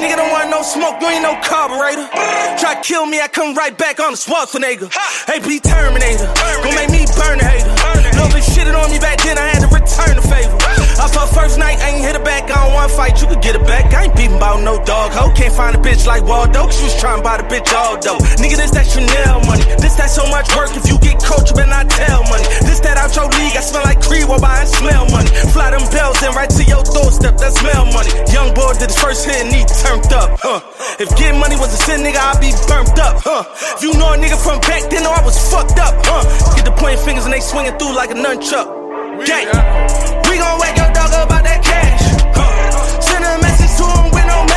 nigga 0.00 0.16
don't 0.16 0.32
want 0.32 0.50
no 0.50 0.62
smoke, 0.62 1.00
you 1.00 1.08
ain't 1.08 1.22
no 1.22 1.36
carburetor. 1.44 2.08
Try 2.58 2.74
to 2.74 2.80
kill 2.82 3.06
me, 3.06 3.20
I 3.20 3.28
come 3.28 3.54
right 3.54 3.76
back 3.76 4.00
on 4.00 4.12
the 4.12 4.18
Schwarzenegger. 4.18 4.88
AP 5.28 5.62
Terminator, 5.62 6.26
gon' 6.64 6.74
make 6.74 6.90
me 6.90 7.04
burn 7.16 7.38
a 7.38 7.44
hater. 7.44 7.68
Little 8.16 8.32
bit 8.32 8.44
shitted 8.44 8.74
on 8.74 8.90
me 8.90 8.98
back 8.98 9.22
then, 9.22 9.38
I 9.38 9.48
had 9.48 9.60
to 9.60 9.68
return 9.68 10.16
the 10.16 10.22
favor. 10.22 10.79
I 11.00 11.08
fought 11.08 11.32
first 11.32 11.56
night, 11.56 11.80
I 11.80 11.96
ain't 11.96 12.04
hit 12.04 12.12
it 12.12 12.24
back, 12.28 12.52
I 12.52 12.60
don't 12.60 12.76
wanna 12.76 12.92
fight, 12.92 13.16
you 13.24 13.26
could 13.26 13.40
get 13.40 13.56
it 13.56 13.64
back. 13.64 13.88
I 13.96 14.04
ain't 14.04 14.12
beating 14.12 14.36
about 14.36 14.60
no 14.60 14.76
dog 14.84 15.16
hoe. 15.16 15.32
Can't 15.32 15.54
find 15.56 15.72
a 15.72 15.80
bitch 15.80 16.04
like 16.04 16.28
Waldo, 16.28 16.68
she 16.68 16.84
was 16.84 16.92
trying 17.00 17.18
to 17.18 17.24
buy 17.24 17.40
the 17.40 17.48
bitch 17.48 17.72
all 17.72 17.96
dope. 17.96 18.20
Nigga, 18.36 18.60
this 18.60 18.68
that 18.76 18.84
Chanel 18.84 19.40
money. 19.48 19.64
This 19.80 19.96
that 19.96 20.12
so 20.12 20.28
much 20.28 20.52
work, 20.52 20.68
if 20.76 20.84
you 20.84 21.00
get 21.00 21.16
coach, 21.24 21.48
you 21.48 21.56
better 21.56 21.72
not 21.72 21.88
tell 21.88 22.20
money. 22.28 22.44
This 22.68 22.84
that 22.84 23.00
out 23.00 23.16
your 23.16 23.32
league, 23.32 23.56
I 23.56 23.64
smell 23.64 23.80
like 23.88 24.04
Creed 24.04 24.28
while 24.28 24.44
buying 24.44 24.68
smell 24.68 25.08
money. 25.08 25.32
Fly 25.56 25.72
them 25.72 25.88
bells 25.88 26.20
in 26.20 26.36
right 26.36 26.52
to 26.52 26.64
your 26.68 26.84
doorstep, 26.84 27.40
that 27.40 27.56
smell 27.56 27.88
money. 27.96 28.12
Young 28.28 28.52
boy 28.52 28.76
did 28.76 28.92
his 28.92 29.00
first 29.00 29.24
hit 29.24 29.40
and 29.40 29.48
he 29.56 29.64
turned 29.80 30.12
up, 30.12 30.36
huh? 30.44 30.60
If 31.00 31.16
getting 31.16 31.40
money 31.40 31.56
was 31.56 31.72
a 31.72 31.80
sin, 31.80 32.04
nigga, 32.04 32.20
I'd 32.20 32.44
be 32.44 32.52
burnt 32.68 32.92
up, 33.00 33.24
huh? 33.24 33.48
If 33.72 33.80
you 33.80 33.96
know 33.96 34.12
a 34.12 34.20
nigga 34.20 34.36
from 34.36 34.60
back 34.68 34.84
then, 34.92 35.08
know 35.08 35.16
I 35.16 35.24
was 35.24 35.40
fucked 35.48 35.80
up, 35.80 35.96
huh? 36.04 36.28
Get 36.60 36.68
the 36.68 36.76
pointing 36.76 37.00
fingers 37.08 37.24
and 37.24 37.32
they 37.32 37.40
swinging 37.40 37.72
through 37.80 37.96
like 37.96 38.12
a 38.12 38.18
nunchuck. 38.20 38.68
Gang. 39.24 40.09
We 40.30 40.38
gon' 40.38 40.60
wake 40.60 40.76
your 40.76 40.92
dog 40.92 41.10
up 41.12 41.26
about 41.26 41.42
that 41.42 41.60
cash? 41.64 42.02
Send 43.04 43.24
a 43.24 43.42
message 43.42 43.74
to 43.78 43.86
him 43.98 44.10
with 44.14 44.26
no 44.30 44.49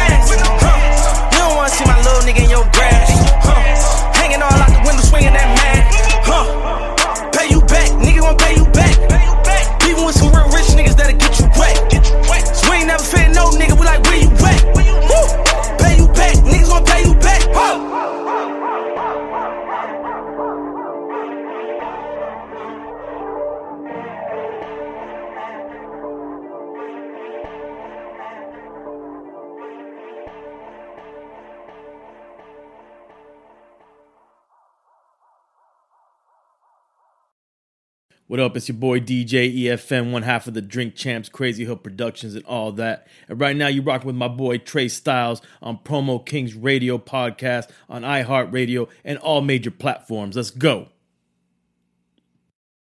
What 38.34 38.40
up? 38.40 38.58
It's 38.58 38.68
your 38.68 38.78
boy 38.78 39.00
DJ 39.00 39.56
EFN, 39.56 40.12
one 40.12 40.24
half 40.24 40.48
of 40.48 40.56
the 40.56 40.62
Drink 40.64 40.96
Champs, 40.96 41.30
Crazy 41.30 41.66
Hood 41.66 41.84
Productions, 41.84 42.34
and 42.34 42.44
all 42.46 42.72
that. 42.72 43.06
And 43.30 43.40
right 43.40 43.56
now, 43.56 43.68
you 43.68 43.84
rock 43.84 44.04
with 44.06 44.16
my 44.16 44.28
boy 44.28 44.58
Trey 44.58 44.88
Styles 44.88 45.40
on 45.62 45.78
Promo 45.78 46.26
Kings 46.26 46.56
Radio 46.56 46.98
Podcast 46.98 47.70
on 47.88 48.02
iHeartRadio 48.02 48.90
and 49.06 49.20
all 49.20 49.42
major 49.42 49.70
platforms. 49.70 50.36
Let's 50.36 50.50
go. 50.50 50.88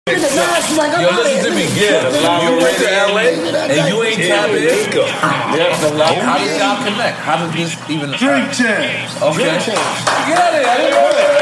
Yo, 0.06 0.14
listen 0.14 1.50
to 1.50 1.56
me, 1.56 1.64
yeah. 1.74 2.48
You 2.48 2.58
went 2.62 2.78
to 2.78 2.84
LA 2.86 3.22
and 3.64 3.90
you 3.90 4.04
ain't 4.04 4.18
tapped 4.18 4.54
in. 4.54 5.08
How 6.22 6.38
did 6.38 6.60
y'all 6.60 6.84
connect? 6.86 7.18
How 7.18 7.44
did 7.44 7.58
this 7.58 7.90
even 7.90 8.12
Drink 8.12 8.54
champs. 8.54 9.20
Okay. 9.20 9.34
Drink 9.34 9.64
champs. 9.64 10.06
Get 10.28 10.54
it. 10.54 10.68
I 10.68 10.78
didn't 10.78 11.41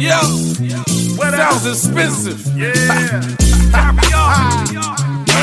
Yo, 0.00 0.16
what 1.16 1.34
sounds 1.34 1.66
expensive. 1.66 2.40
Yeah, 2.56 2.72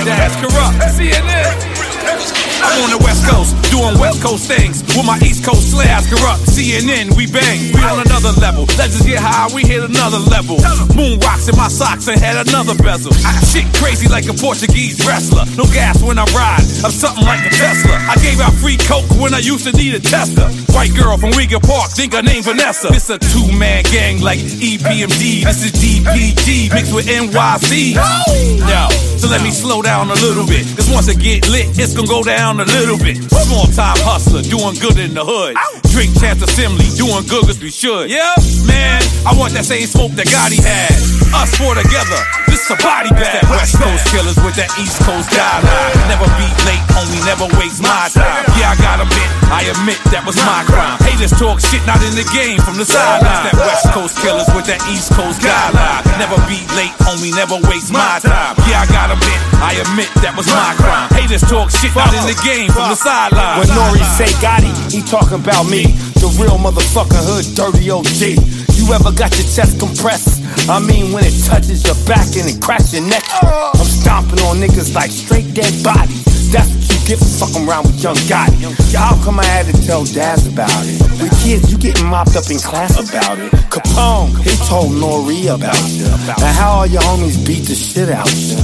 That's 0.04 0.36
corrupt. 0.38 0.78
CNN. 0.98 2.57
I'm 2.68 2.84
on 2.84 2.92
the 2.92 3.00
West 3.00 3.24
Coast, 3.24 3.56
doing 3.72 3.96
West 3.96 4.20
Coast 4.20 4.44
things 4.52 4.84
with 4.92 5.08
my 5.08 5.16
East 5.24 5.48
Coast 5.48 5.72
slabs 5.72 6.04
corrupt. 6.12 6.44
CNN, 6.52 7.16
we 7.16 7.24
bang, 7.24 7.72
we 7.72 7.80
on 7.80 8.04
another 8.04 8.36
level. 8.44 8.68
Let's 8.76 9.00
just 9.00 9.08
get 9.08 9.24
high, 9.24 9.48
we 9.56 9.64
hit 9.64 9.88
another 9.88 10.20
level. 10.20 10.60
Moon 10.92 11.16
rocks 11.24 11.48
in 11.48 11.56
my 11.56 11.72
socks 11.72 12.12
and 12.12 12.20
had 12.20 12.36
another 12.44 12.76
bezel. 12.76 13.16
Shit 13.48 13.72
crazy 13.80 14.12
like 14.12 14.28
a 14.28 14.36
Portuguese 14.36 15.00
wrestler. 15.08 15.48
No 15.56 15.64
gas 15.72 16.04
when 16.04 16.20
I 16.20 16.28
ride, 16.36 16.68
I'm 16.84 16.92
something 16.92 17.24
like 17.24 17.40
a 17.48 17.52
Tesla. 17.56 17.96
I 18.04 18.20
gave 18.20 18.44
out 18.44 18.52
free 18.60 18.76
coke 18.76 19.08
when 19.16 19.34
I 19.34 19.40
used 19.40 19.64
to 19.64 19.72
need 19.72 19.96
a 19.96 20.04
tester. 20.04 20.52
White 20.76 20.92
girl 20.92 21.16
from 21.16 21.32
Rego 21.40 21.64
Park, 21.64 21.96
think 21.96 22.12
her 22.14 22.22
name 22.22 22.44
Vanessa. 22.44 22.92
It's 22.92 23.10
a 23.10 23.18
two 23.18 23.48
man 23.56 23.88
gang 23.88 24.20
like 24.20 24.40
EPMD. 24.44 25.48
This 25.48 25.64
is 25.64 25.72
DPG 25.72 26.74
mixed 26.76 26.94
with 26.94 27.08
NYC. 27.08 27.96
Yo, 27.96 28.82
so 29.16 29.30
let 29.32 29.42
me 29.42 29.52
slow 29.52 29.82
down 29.82 30.12
a 30.12 30.20
little 30.20 30.46
bit. 30.46 30.68
Cause 30.76 30.92
once 30.92 31.08
it 31.08 31.20
get 31.20 31.48
lit, 31.48 31.72
it's 31.80 31.96
gonna 31.96 32.08
go 32.08 32.24
down 32.24 32.57
a 32.62 32.68
little 32.78 32.98
bit. 32.98 33.18
Small 33.30 33.66
time 33.74 33.98
hustler, 34.06 34.42
doing 34.42 34.76
good 34.78 34.98
in 35.00 35.14
the 35.14 35.24
hood. 35.26 35.56
Drink 35.92 36.14
Champs 36.20 36.44
assembly, 36.44 36.86
doing 36.94 37.26
good 37.26 37.48
cause 37.48 37.60
we 37.60 37.72
should. 37.72 38.10
Yeah, 38.10 38.36
man, 38.70 39.02
I 39.26 39.34
want 39.34 39.54
that 39.58 39.66
same 39.66 39.88
smoke 39.88 40.14
that 40.20 40.30
Gotti 40.30 40.62
had. 40.62 40.94
Us 41.36 41.52
four 41.60 41.76
together, 41.76 42.22
this 42.48 42.64
is 42.64 42.72
a 42.72 42.80
body 42.80 43.12
bag. 43.12 43.44
That 43.44 43.52
West 43.52 43.76
Coast 43.76 44.08
killers 44.08 44.40
with 44.40 44.56
that 44.56 44.72
East 44.80 45.04
Coast 45.04 45.28
guideline. 45.28 45.92
Never 46.08 46.30
be 46.40 46.48
late, 46.64 46.80
homie, 46.96 47.20
never 47.28 47.52
waste 47.60 47.84
my 47.84 48.08
time. 48.14 48.48
Yeah, 48.56 48.72
I 48.72 48.80
got 48.80 49.04
a 49.04 49.08
bit, 49.12 49.30
I 49.52 49.68
admit 49.68 50.00
that 50.16 50.24
was 50.24 50.40
my 50.40 50.64
crime. 50.64 50.96
Haters 51.04 51.36
talk 51.36 51.60
shit, 51.60 51.84
not 51.84 52.00
in 52.06 52.16
the 52.16 52.24
game 52.32 52.64
from 52.64 52.80
the 52.80 52.88
sidelines. 52.88 53.52
That 53.52 53.60
West 53.60 53.92
Coast 53.92 54.16
killers 54.24 54.48
with 54.56 54.72
that 54.72 54.80
East 54.88 55.12
Coast 55.18 55.44
guideline. 55.44 56.06
Never 56.16 56.40
be 56.48 56.64
late, 56.80 56.96
homie, 57.04 57.36
never 57.36 57.60
waste 57.68 57.92
my 57.92 58.24
time. 58.24 58.56
Yeah, 58.70 58.86
I 58.86 58.88
got 58.88 59.12
a 59.12 59.20
bit, 59.20 59.40
I 59.60 59.76
admit 59.84 60.08
that 60.24 60.32
was 60.32 60.48
my 60.48 60.78
crime. 60.80 61.12
Haters 61.12 61.44
talk 61.44 61.76
shit, 61.76 61.92
not 61.92 62.16
in 62.16 62.24
the 62.24 62.37
game 62.44 62.70
from 62.72 62.90
the 62.90 62.96
sidelines. 62.96 63.68
When 63.68 63.78
Nori 63.78 64.04
say 64.18 64.30
Gotti, 64.44 64.72
he 64.92 65.02
talking 65.02 65.40
about 65.40 65.66
me, 65.70 65.84
the 66.22 66.30
real 66.40 66.58
motherfucking 66.58 67.24
hood, 67.26 67.46
dirty 67.56 67.90
OG. 67.90 68.38
You 68.78 68.94
ever 68.94 69.12
got 69.12 69.34
your 69.38 69.48
chest 69.48 69.80
compressed? 69.80 70.44
I 70.70 70.80
mean, 70.80 71.12
when 71.14 71.24
it 71.26 71.36
touches 71.46 71.84
your 71.86 71.98
back 72.06 72.28
and 72.38 72.48
it 72.50 72.62
cracks 72.62 72.94
your 72.94 73.04
neck. 73.04 73.24
I'm 73.42 73.86
stomping 73.86 74.40
on 74.46 74.58
niggas 74.58 74.94
like 74.94 75.12
straight 75.12 75.54
dead 75.54 75.74
bodies. 75.84 76.37
That's 76.52 76.70
what 76.72 76.84
you 76.88 77.00
get 77.08 77.20
for 77.20 77.46
fucking 77.46 77.68
around 77.68 77.86
with 77.88 78.02
Young 78.02 78.16
Gotti. 78.32 78.58
How 78.96 79.16
come 79.24 79.40
I 79.40 79.46
had 79.46 79.66
to 79.68 79.76
tell 79.86 80.06
Daz 80.06 80.48
about 80.48 80.72
it? 80.86 81.02
With 81.22 81.34
kids, 81.44 81.72
you 81.72 81.78
getting 81.78 82.08
mopped 82.08 82.36
up 82.36 82.50
in 82.50 82.58
class 82.60 82.96
about 82.96 83.40
it. 83.40 83.52
Capone, 83.68 84.32
he 84.44 84.56
told 84.68 84.92
Nori 84.94 85.54
about 85.54 85.76
it. 85.76 86.40
Now 86.40 86.54
how 86.54 86.72
all 86.80 86.88
your 86.88 87.02
homies 87.02 87.38
beat 87.46 87.68
the 87.68 87.76
shit 87.76 88.10
out 88.10 88.30
you? 88.32 88.58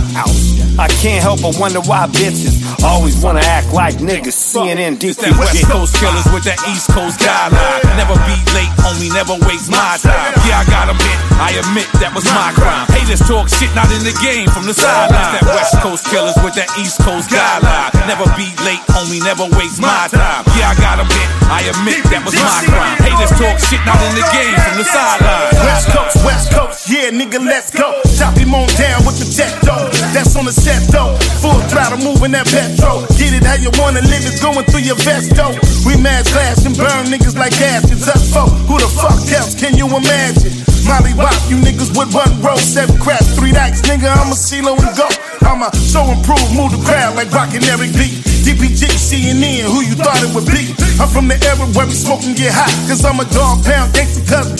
I 0.79 0.87
can't 1.01 1.21
help 1.21 1.41
but 1.41 1.53
wonder 1.59 1.81
why 1.85 2.07
bitches 2.09 2.65
Always 2.83 3.21
wanna 3.21 3.45
act 3.45 3.71
like 3.73 3.95
niggas. 4.01 4.33
CNN, 4.33 4.97
It's 5.03 5.21
that 5.21 5.37
West 5.37 5.63
Coast 5.69 5.95
killers 5.95 6.25
with 6.33 6.43
that 6.49 6.59
East 6.67 6.89
Coast 6.91 7.19
guideline. 7.19 7.79
Never 7.95 8.17
be 8.27 8.35
late, 8.57 8.73
homie, 8.81 9.13
never 9.13 9.37
waste 9.47 9.69
my 9.69 9.95
time. 10.01 10.33
Yeah, 10.43 10.59
I 10.59 10.65
got 10.67 10.89
a 10.89 10.95
bit, 10.97 11.17
I 11.39 11.55
admit 11.61 11.87
that 12.01 12.11
was 12.15 12.25
my 12.25 12.51
crime. 12.57 12.87
Haters 12.91 13.21
talk 13.23 13.47
shit, 13.47 13.71
not 13.75 13.87
in 13.93 14.03
the 14.03 14.15
game, 14.19 14.49
from 14.49 14.65
the 14.65 14.73
sideline. 14.73 15.39
That 15.39 15.45
West 15.53 15.79
Coast 15.79 16.03
killers 16.09 16.35
with 16.43 16.55
that 16.55 16.67
East 16.75 16.99
Coast 16.99 17.29
guideline. 17.29 17.72
Never 18.07 18.27
be 18.35 18.51
late, 18.67 18.83
homie, 18.91 19.23
never 19.23 19.47
waste 19.57 19.81
my 19.81 20.07
time. 20.11 20.43
Yeah, 20.59 20.69
I 20.69 20.75
got 20.75 20.99
a 20.99 21.07
bit, 21.07 21.29
I 21.49 21.67
admit 21.67 22.03
that 22.11 22.23
was 22.23 22.35
my 22.35 22.61
crime. 22.67 22.97
Haters 23.03 23.33
talk 23.39 23.57
shit, 23.59 23.81
not 23.83 23.99
in 24.07 24.13
the 24.15 24.25
game, 24.31 24.55
from 24.55 24.75
the 24.79 24.87
sideline. 24.87 25.51
West 25.63 25.87
Coast, 25.91 26.15
West 26.23 26.47
Coast, 26.51 26.89
yeah, 26.89 27.09
nigga, 27.11 27.39
let's 27.43 27.71
go. 27.71 27.99
Chop 28.17 28.35
him 28.37 28.53
on 28.53 28.67
down 28.75 29.03
with 29.03 29.19
the 29.19 29.27
jet 29.27 29.51
though. 29.63 29.87
That's 30.15 30.35
on 30.35 30.45
the 30.45 30.55
set 30.55 30.83
though. 30.91 31.15
Full 31.41 31.59
throttle 31.71 31.99
moving 31.99 32.31
that 32.37 32.47
petrol. 32.47 33.03
Get 33.17 33.33
it 33.33 33.43
how 33.43 33.59
you 33.59 33.71
wanna 33.79 34.01
live 34.05 34.23
it, 34.23 34.39
going 34.41 34.65
through 34.69 34.85
your 34.85 34.99
vest 35.01 35.35
though. 35.35 35.55
We 35.87 35.99
mad 35.99 36.25
clash 36.29 36.65
and 36.65 36.75
burn 36.75 37.09
niggas 37.11 37.35
like 37.35 37.55
ashes. 37.59 38.07
Up 38.07 38.19
for 38.19 38.47
who 38.67 38.79
the 38.79 38.89
fuck 38.89 39.19
else 39.33 39.55
can 39.55 39.75
you 39.75 39.87
imagine? 39.87 40.53
Molly 40.85 41.13
Wop, 41.15 41.33
you 41.47 41.55
niggas 41.57 41.95
with 41.95 42.11
one 42.13 42.33
row, 42.43 42.57
seven 42.57 42.99
craps, 42.99 43.35
three 43.35 43.51
dikes, 43.51 43.81
nigga. 43.87 44.11
I'm 44.11 44.31
a 44.31 44.37
CeeLo 44.37 44.75
and 44.75 44.95
go. 44.97 45.07
I'm 45.47 45.63
a 45.63 45.71
so 45.75 46.03
improved, 46.11 46.55
move 46.55 46.71
the 46.71 46.81
crowd 46.83 47.15
like 47.15 47.31
rockin' 47.31 47.63
every 47.65 47.91
B. 47.91 48.32
DPG, 48.43 48.91
CNN, 48.91 49.63
who 49.71 49.87
you 49.87 49.95
thought 49.95 50.19
it 50.19 50.35
would 50.35 50.45
be? 50.45 50.75
I'm 50.99 51.07
from 51.07 51.31
the 51.31 51.39
era 51.47 51.63
where 51.71 51.87
we 51.87 51.95
smoke 51.95 52.27
and 52.27 52.35
get 52.35 52.51
hot, 52.51 52.67
cause 52.91 53.03
I'm 53.07 53.19
a 53.19 53.25
dog 53.31 53.63
pound 53.63 53.95
gangster 53.95 54.23
cousin. 54.27 54.59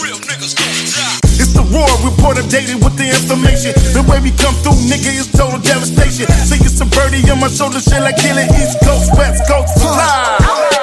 It's 1.35 1.51
the 1.51 1.67
war 1.67 1.91
report 1.99 2.39
updated 2.39 2.79
with 2.79 2.95
the 2.95 3.11
information. 3.11 3.75
The 3.91 4.01
way 4.07 4.23
we 4.23 4.31
come 4.39 4.55
through, 4.63 4.79
nigga, 4.87 5.11
is 5.11 5.27
total 5.27 5.59
devastation. 5.59 6.31
See 6.47 6.63
you 6.63 6.71
some 6.71 6.89
birdie 6.89 7.27
on 7.29 7.39
my 7.43 7.49
shoulder, 7.51 7.83
shit 7.83 7.99
like 7.99 8.15
killing 8.17 8.47
East 8.55 8.79
Coast, 8.87 9.11
West 9.19 9.43
Coast, 9.51 9.75
fly. 9.83 10.82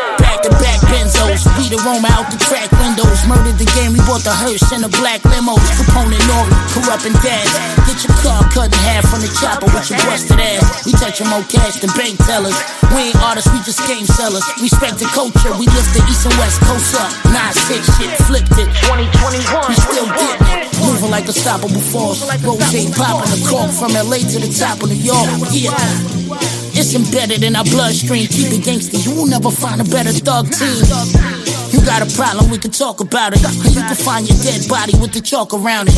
Benzos, 0.91 1.47
we 1.57 1.71
the 1.71 1.79
Roma 1.87 2.11
out 2.11 2.27
the 2.29 2.39
crack 2.43 2.67
windows. 2.83 3.23
Murdered 3.31 3.57
the 3.57 3.69
game, 3.79 3.95
we 3.95 4.03
bought 4.05 4.27
the 4.27 4.35
hearse 4.35 4.67
in 4.75 4.83
the 4.83 4.93
black 4.99 5.23
limos. 5.23 5.63
And 5.79 5.87
Nori, 6.27 6.55
corrupting 6.75 7.15
dads. 7.23 7.55
Get 7.87 8.03
your 8.03 8.15
car 8.19 8.43
cut 8.51 8.75
in 8.75 8.81
half 8.83 9.07
from 9.07 9.23
the 9.23 9.31
chopper 9.39 9.71
with 9.71 9.87
your 9.87 10.03
busted 10.05 10.43
ass. 10.43 10.85
We 10.85 10.93
touching 10.99 11.31
more 11.31 11.47
cash 11.47 11.79
than 11.79 11.95
bank 11.95 12.19
tellers. 12.27 12.59
We 12.91 13.15
ain't 13.15 13.19
artists, 13.23 13.47
we 13.55 13.63
just 13.63 13.79
game 13.87 14.07
sellers. 14.07 14.43
Respect 14.59 14.99
the 14.99 15.07
culture, 15.15 15.55
we 15.55 15.71
lift 15.71 15.95
the 15.95 16.03
east 16.11 16.27
and 16.27 16.35
west 16.43 16.59
coast 16.67 16.99
up. 16.99 17.11
Nine 17.31 17.55
six 17.71 17.87
shit, 17.95 18.11
flipped 18.27 18.59
it. 18.59 18.67
2021, 18.91 19.71
we 19.71 19.75
still 19.79 20.11
getting 20.11 20.49
it. 20.51 20.67
Moving 20.83 21.11
like 21.15 21.31
unstoppable 21.31 21.81
force. 21.81 22.27
Rose 22.43 22.59
popping 22.99 23.31
the 23.31 23.41
cork 23.47 23.71
from 23.71 23.95
LA 23.95 24.27
to 24.27 24.39
the 24.43 24.51
top 24.51 24.83
of 24.83 24.91
New 24.91 24.99
York. 24.99 25.31
Yeah. 25.55 26.50
It's 26.81 26.95
embedded 26.95 27.45
in 27.45 27.57
our 27.57 27.65
bloodstream. 27.65 28.27
Keep 28.27 28.53
it 28.55 28.65
gangster. 28.65 28.97
You 28.97 29.15
will 29.15 29.27
never 29.27 29.51
find 29.51 29.83
a 29.83 29.85
better 29.85 30.13
thug 30.13 30.51
team. 30.51 31.60
You 31.71 31.81
got 31.87 32.03
a 32.03 32.09
problem, 32.19 32.51
we 32.51 32.59
can 32.59 32.71
talk 32.71 33.01
about 33.01 33.33
it. 33.33 33.43
And 33.47 33.55
you 33.75 33.83
can 33.83 33.95
find 33.95 34.27
your 34.27 34.39
dead 34.43 34.67
body 34.69 34.95
with 34.99 35.13
the 35.15 35.21
chalk 35.23 35.55
around 35.55 35.89
it. 35.89 35.95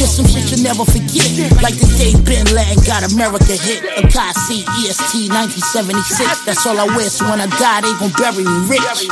Just 0.00 0.16
some 0.16 0.26
shit 0.26 0.48
you 0.48 0.64
never 0.64 0.84
forget. 0.88 1.28
Like 1.60 1.76
the 1.76 1.88
day 2.00 2.16
Bin 2.24 2.48
Laden 2.56 2.80
got 2.88 3.04
America 3.04 3.52
hit. 3.52 3.84
A 4.00 4.02
Kasi 4.08 4.64
EST 4.88 5.28
1976. 5.28 6.48
That's 6.48 6.64
all 6.64 6.80
I 6.80 6.88
wear, 6.96 7.12
so 7.12 7.28
when 7.28 7.44
I 7.44 7.48
die, 7.60 7.84
they 7.84 7.92
gon' 8.00 8.12
bury 8.16 8.44
me 8.44 8.56
rich. 8.72 9.04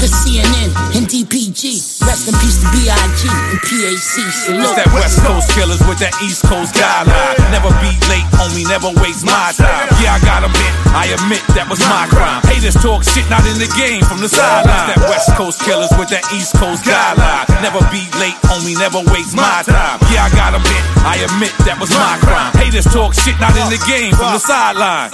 The 0.00 0.08
CNN 0.08 0.72
and 0.96 1.04
DPG. 1.04 2.00
Rest 2.08 2.32
in 2.32 2.34
peace 2.40 2.64
to 2.64 2.68
B.I.G. 2.72 3.28
and 3.28 3.60
PAC. 3.60 3.92
It's 3.92 4.48
Salute. 4.48 4.76
that 4.80 4.88
West 4.96 5.20
Coast 5.20 5.52
killers 5.52 5.84
with 5.84 6.00
that 6.00 6.16
East 6.24 6.48
Coast 6.48 6.72
guideline. 6.74 7.36
Never 7.52 7.68
be 7.84 7.92
late, 8.08 8.24
homie, 8.40 8.64
never 8.64 8.88
waste 9.04 9.24
my 9.28 9.52
time. 9.52 9.88
Yeah, 10.00 10.16
I 10.16 10.20
got 10.24 10.42
a 10.46 10.50
bit, 10.50 10.72
I 10.96 11.12
admit 11.12 11.44
that 11.54 11.68
was 11.68 11.78
my 11.84 12.08
crime. 12.08 12.40
Haters 12.48 12.74
talk 12.80 13.04
shit, 13.04 13.28
not 13.28 13.44
in 13.44 13.60
the 13.60 13.68
game, 13.76 14.00
from 14.08 14.24
the 14.24 14.28
sideline. 14.28 14.88
That 14.96 15.00
West 15.12 15.28
Coast 15.36 15.41
killers 15.50 15.90
with 15.98 16.08
that 16.14 16.22
East 16.30 16.54
Coast 16.54 16.86
guideline. 16.86 17.50
Never 17.58 17.82
be 17.90 18.06
late, 18.22 18.38
homie, 18.46 18.78
never 18.78 19.02
waste 19.10 19.34
my 19.34 19.66
time. 19.66 19.98
Yeah, 20.14 20.28
I 20.28 20.30
got 20.30 20.54
a 20.54 20.62
bit, 20.62 20.82
I 21.02 21.18
admit 21.26 21.50
that 21.66 21.80
was 21.80 21.90
my 21.90 22.18
crime. 22.22 22.54
Haters 22.54 22.86
talk 22.86 23.14
shit, 23.14 23.34
not 23.42 23.56
in 23.58 23.66
the 23.66 23.82
game, 23.90 24.14
from 24.14 24.30
the 24.30 24.38
sideline. 24.38 25.10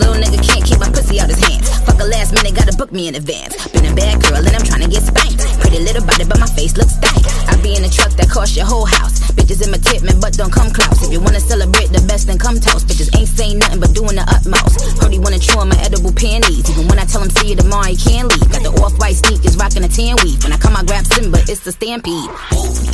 Little 0.00 0.16
nigga 0.16 0.40
can't 0.40 0.64
keep 0.64 0.80
my 0.80 0.88
pussy 0.88 1.20
out 1.20 1.28
his 1.28 1.38
hands. 1.44 1.68
Fuck 1.84 2.00
a 2.00 2.04
last 2.08 2.32
minute, 2.32 2.56
gotta 2.56 2.72
book 2.76 2.90
me 2.90 3.08
in 3.08 3.14
advance. 3.14 3.52
Been 3.68 3.84
a 3.84 3.94
bad 3.94 4.16
girl 4.24 4.40
and 4.40 4.54
I'm 4.56 4.64
trying 4.64 4.80
to 4.80 4.88
get 4.88 5.04
spanked. 5.04 5.44
Pretty 5.60 5.78
little 5.84 6.04
body, 6.04 6.24
but 6.24 6.40
my 6.40 6.48
face 6.56 6.76
looks 6.76 6.96
stank. 6.96 7.20
I 7.48 7.60
be 7.60 7.76
in 7.76 7.84
a 7.84 7.90
truck 7.92 8.12
that 8.16 8.28
cost 8.30 8.56
your 8.56 8.64
whole 8.64 8.86
house. 8.86 9.20
Bitches 9.36 9.60
imitate 9.60 10.02
me, 10.02 10.12
but 10.20 10.32
don't 10.34 10.52
come 10.52 10.72
close. 10.72 11.04
If 11.04 11.12
you 11.12 11.20
wanna 11.20 11.40
celebrate 11.40 11.92
the 11.92 12.00
best, 12.08 12.26
then 12.26 12.38
come 12.38 12.58
toast. 12.58 12.88
Bitches 12.88 13.12
ain't 13.18 13.28
saying 13.28 13.58
nothing 13.58 13.80
but 13.80 13.92
doing 13.92 14.16
the 14.16 14.24
utmost. 14.24 14.80
Heard 14.98 15.12
he 15.12 15.18
wanna 15.18 15.38
chew 15.38 15.58
on 15.60 15.68
my 15.68 15.78
edible 15.84 16.12
panties. 16.12 16.64
Even 16.70 16.88
when 16.88 16.98
I 16.98 17.04
tell 17.04 17.22
him 17.22 17.30
see 17.30 17.52
you 17.52 17.56
tomorrow, 17.56 17.92
he 17.92 17.96
can't 17.96 18.28
leave. 18.32 18.48
Got 18.48 18.62
the 18.64 18.72
off 18.80 18.96
white 18.98 19.16
sneakers, 19.16 19.56
rocking 19.56 19.84
a 19.84 19.88
tan 19.88 20.16
weave. 20.24 20.42
When 20.42 20.52
I 20.52 20.58
come, 20.58 20.76
I 20.76 20.82
grab 20.84 21.04
Simba, 21.06 21.38
it's 21.44 21.60
the 21.60 21.72
stampede. 21.72 22.30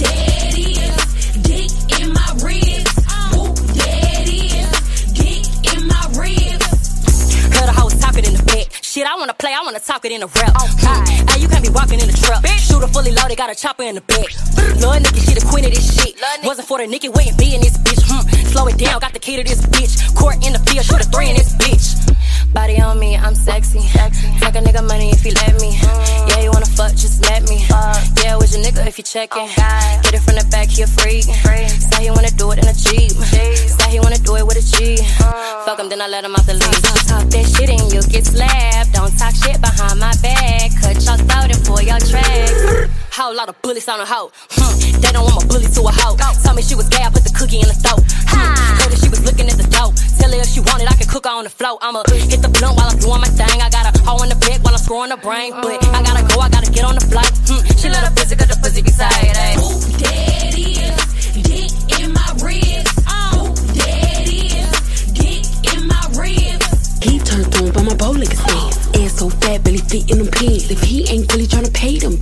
That 0.02 0.58
is 0.58 0.98
dick 1.46 1.70
in 2.00 2.12
my 2.12 2.28
ribs. 2.42 2.75
Shit, 9.06 9.14
I 9.14 9.18
wanna 9.18 9.34
play, 9.34 9.54
I 9.54 9.62
wanna 9.62 9.78
talk 9.78 10.04
it 10.04 10.10
in 10.10 10.20
the 10.20 10.26
rap. 10.26 10.50
Hmm. 10.82 11.30
Hey, 11.30 11.38
you 11.38 11.46
can't 11.46 11.62
be 11.62 11.70
walking 11.70 12.00
in 12.00 12.10
the 12.10 12.18
truck. 12.26 12.42
Bitch. 12.42 12.58
Shooter 12.66 12.88
fully 12.88 13.12
loaded, 13.12 13.38
got 13.38 13.50
a 13.50 13.54
chopper 13.54 13.84
in 13.84 13.94
the 13.94 14.00
back. 14.00 14.26
Lil' 14.82 14.98
nigga, 14.98 15.20
she 15.22 15.32
the 15.38 15.46
queen 15.46 15.64
of 15.64 15.70
this 15.70 15.86
shit. 15.94 16.18
Wasn't 16.42 16.66
for 16.66 16.78
the 16.78 16.90
nigga, 16.90 17.14
wouldn't 17.14 17.38
be 17.38 17.54
in 17.54 17.60
this 17.60 17.78
bitch. 17.78 18.02
Hmm. 18.02 18.26
Slow 18.50 18.66
it 18.66 18.78
down, 18.78 18.98
got 18.98 19.12
the 19.12 19.20
key 19.20 19.36
to 19.36 19.44
this 19.44 19.62
bitch. 19.66 19.94
Court 20.16 20.42
in 20.44 20.54
the 20.54 20.58
field, 20.66 20.84
shoot 20.84 20.98
a 20.98 21.06
three 21.06 21.30
in 21.30 21.36
this 21.36 21.54
bitch. 21.54 21.86
Body 22.52 22.80
on 22.80 22.98
me, 22.98 23.16
I'm 23.16 23.36
sexy. 23.36 23.78
Fuck 24.42 24.56
a 24.56 24.60
nigga 24.60 24.82
money 24.82 25.10
if 25.10 25.22
he 25.22 25.30
let 25.30 25.54
me. 25.60 25.78
Yeah, 26.26 26.42
you 26.42 26.50
wanna 26.50 26.66
fuck, 26.66 26.90
just 26.90 27.22
let 27.30 27.46
me. 27.46 27.62
Yeah, 28.26 28.34
with 28.42 28.50
your 28.58 28.66
nigga 28.66 28.82
if 28.90 28.98
you 28.98 29.04
checkin'. 29.04 29.46
Get 30.02 30.14
it 30.14 30.22
from 30.26 30.34
the 30.34 30.46
back, 30.50 30.66
he 30.66 30.82
a 30.82 30.86
freak. 30.86 31.30
Say 31.30 32.02
he 32.02 32.10
wanna 32.10 32.34
do 32.34 32.50
it 32.50 32.58
in 32.58 32.66
a 32.66 32.74
Jeep. 32.74 33.14
Say 33.22 33.86
he 33.86 34.00
wanna 34.00 34.18
do 34.18 34.34
it 34.34 34.46
with 34.46 34.58
a 34.58 34.66
G. 34.66 34.98
Fuck 35.62 35.78
him, 35.78 35.88
then 35.90 36.02
I 36.02 36.08
let 36.08 36.24
him 36.24 36.34
out 36.34 36.46
the 36.46 36.54
leash. 36.54 36.82
Talk 37.06 37.30
that 37.30 37.46
shit 37.46 37.65
lot 43.46 43.54
of 43.54 43.62
bullets 43.62 43.88
on 43.88 44.00
a 44.00 44.04
hoe. 44.04 44.30
Hmm, 44.50 44.74
they 45.00 45.12
don't 45.12 45.22
want 45.22 45.38
my 45.38 45.46
bully 45.46 45.70
to 45.70 45.80
a 45.86 45.92
hoe. 45.92 46.16
Told 46.42 46.56
me 46.56 46.62
she 46.62 46.74
was 46.74 46.88
gay, 46.88 47.02
I 47.02 47.10
put 47.10 47.22
the 47.22 47.30
cookie 47.30 47.62
in 47.62 47.68
the 47.70 47.78
throat. 47.78 48.02
Hmm, 48.26 48.50
know 48.82 48.88
that 48.90 48.98
she 48.98 49.08
was 49.08 49.22
looking 49.22 49.46
at 49.46 49.54
the 49.54 49.66
dope. 49.70 49.94
Tell 50.18 50.30
her 50.30 50.40
if 50.42 50.50
she 50.50 50.60
wanted, 50.60 50.90
I 50.90 50.94
could 50.98 51.08
cook 51.08 51.26
her 51.26 51.34
on 51.34 51.44
the 51.44 51.50
float. 51.50 51.78
I'ma 51.82 52.02
hit 52.10 52.42
the 52.42 52.50
blunt 52.50 52.74
while 52.74 52.90
I'm 52.90 52.98
doing 52.98 53.22
my 53.22 53.30
thing. 53.30 53.62
I 53.62 53.70
got 53.70 53.86
a 53.86 53.92
hoe 54.02 54.22
in 54.26 54.30
the 54.34 54.38
back 54.42 54.58
while 54.66 54.74
I'm 54.74 54.82
screwing 54.82 55.10
the 55.14 55.20
brain. 55.22 55.54
But 55.62 55.78
I 55.94 56.02
gotta 56.02 56.26
go, 56.26 56.42
I 56.42 56.48
gotta 56.50 56.70
get 56.72 56.84
on 56.84 56.98
the 56.98 57.06
flight. 57.06 57.30
Hmm, 57.46 57.62
she 57.78 57.86
let 57.88 58.02
her 58.02 58.12
pussy, 58.18 58.34
cause 58.34 58.50
the 58.50 58.58
pussy 58.58 58.82
be 58.82 58.90
tight. 58.90 59.14
Ay. 59.14 59.54
That 60.02 60.54
is 60.58 61.06
dick 61.46 61.70
in 62.02 62.10
my 62.10 62.28
ribs. 62.42 62.94
Oh, 63.06 63.54
that 63.78 64.26
is 64.26 64.74
dick 65.14 65.46
in 65.70 65.86
my 65.86 66.02
ribs. 66.18 66.98
He 66.98 67.22
turned 67.22 67.46
on 67.62 67.70
by 67.70 67.82
my 67.86 67.94
bow 67.94 68.10
legged 68.10 68.34
stance. 68.34 68.74
Ass 68.98 69.22
so 69.22 69.30
fat, 69.30 69.62
barely 69.62 69.78
fit 69.86 70.10
in 70.10 70.18
them 70.18 70.30
pants. 70.34 70.66
If 70.66 70.82
he 70.82 71.06
ain't 71.06 71.30
really 71.30 71.46
tryna 71.46 71.70
pay 71.70 72.02
them 72.02 72.18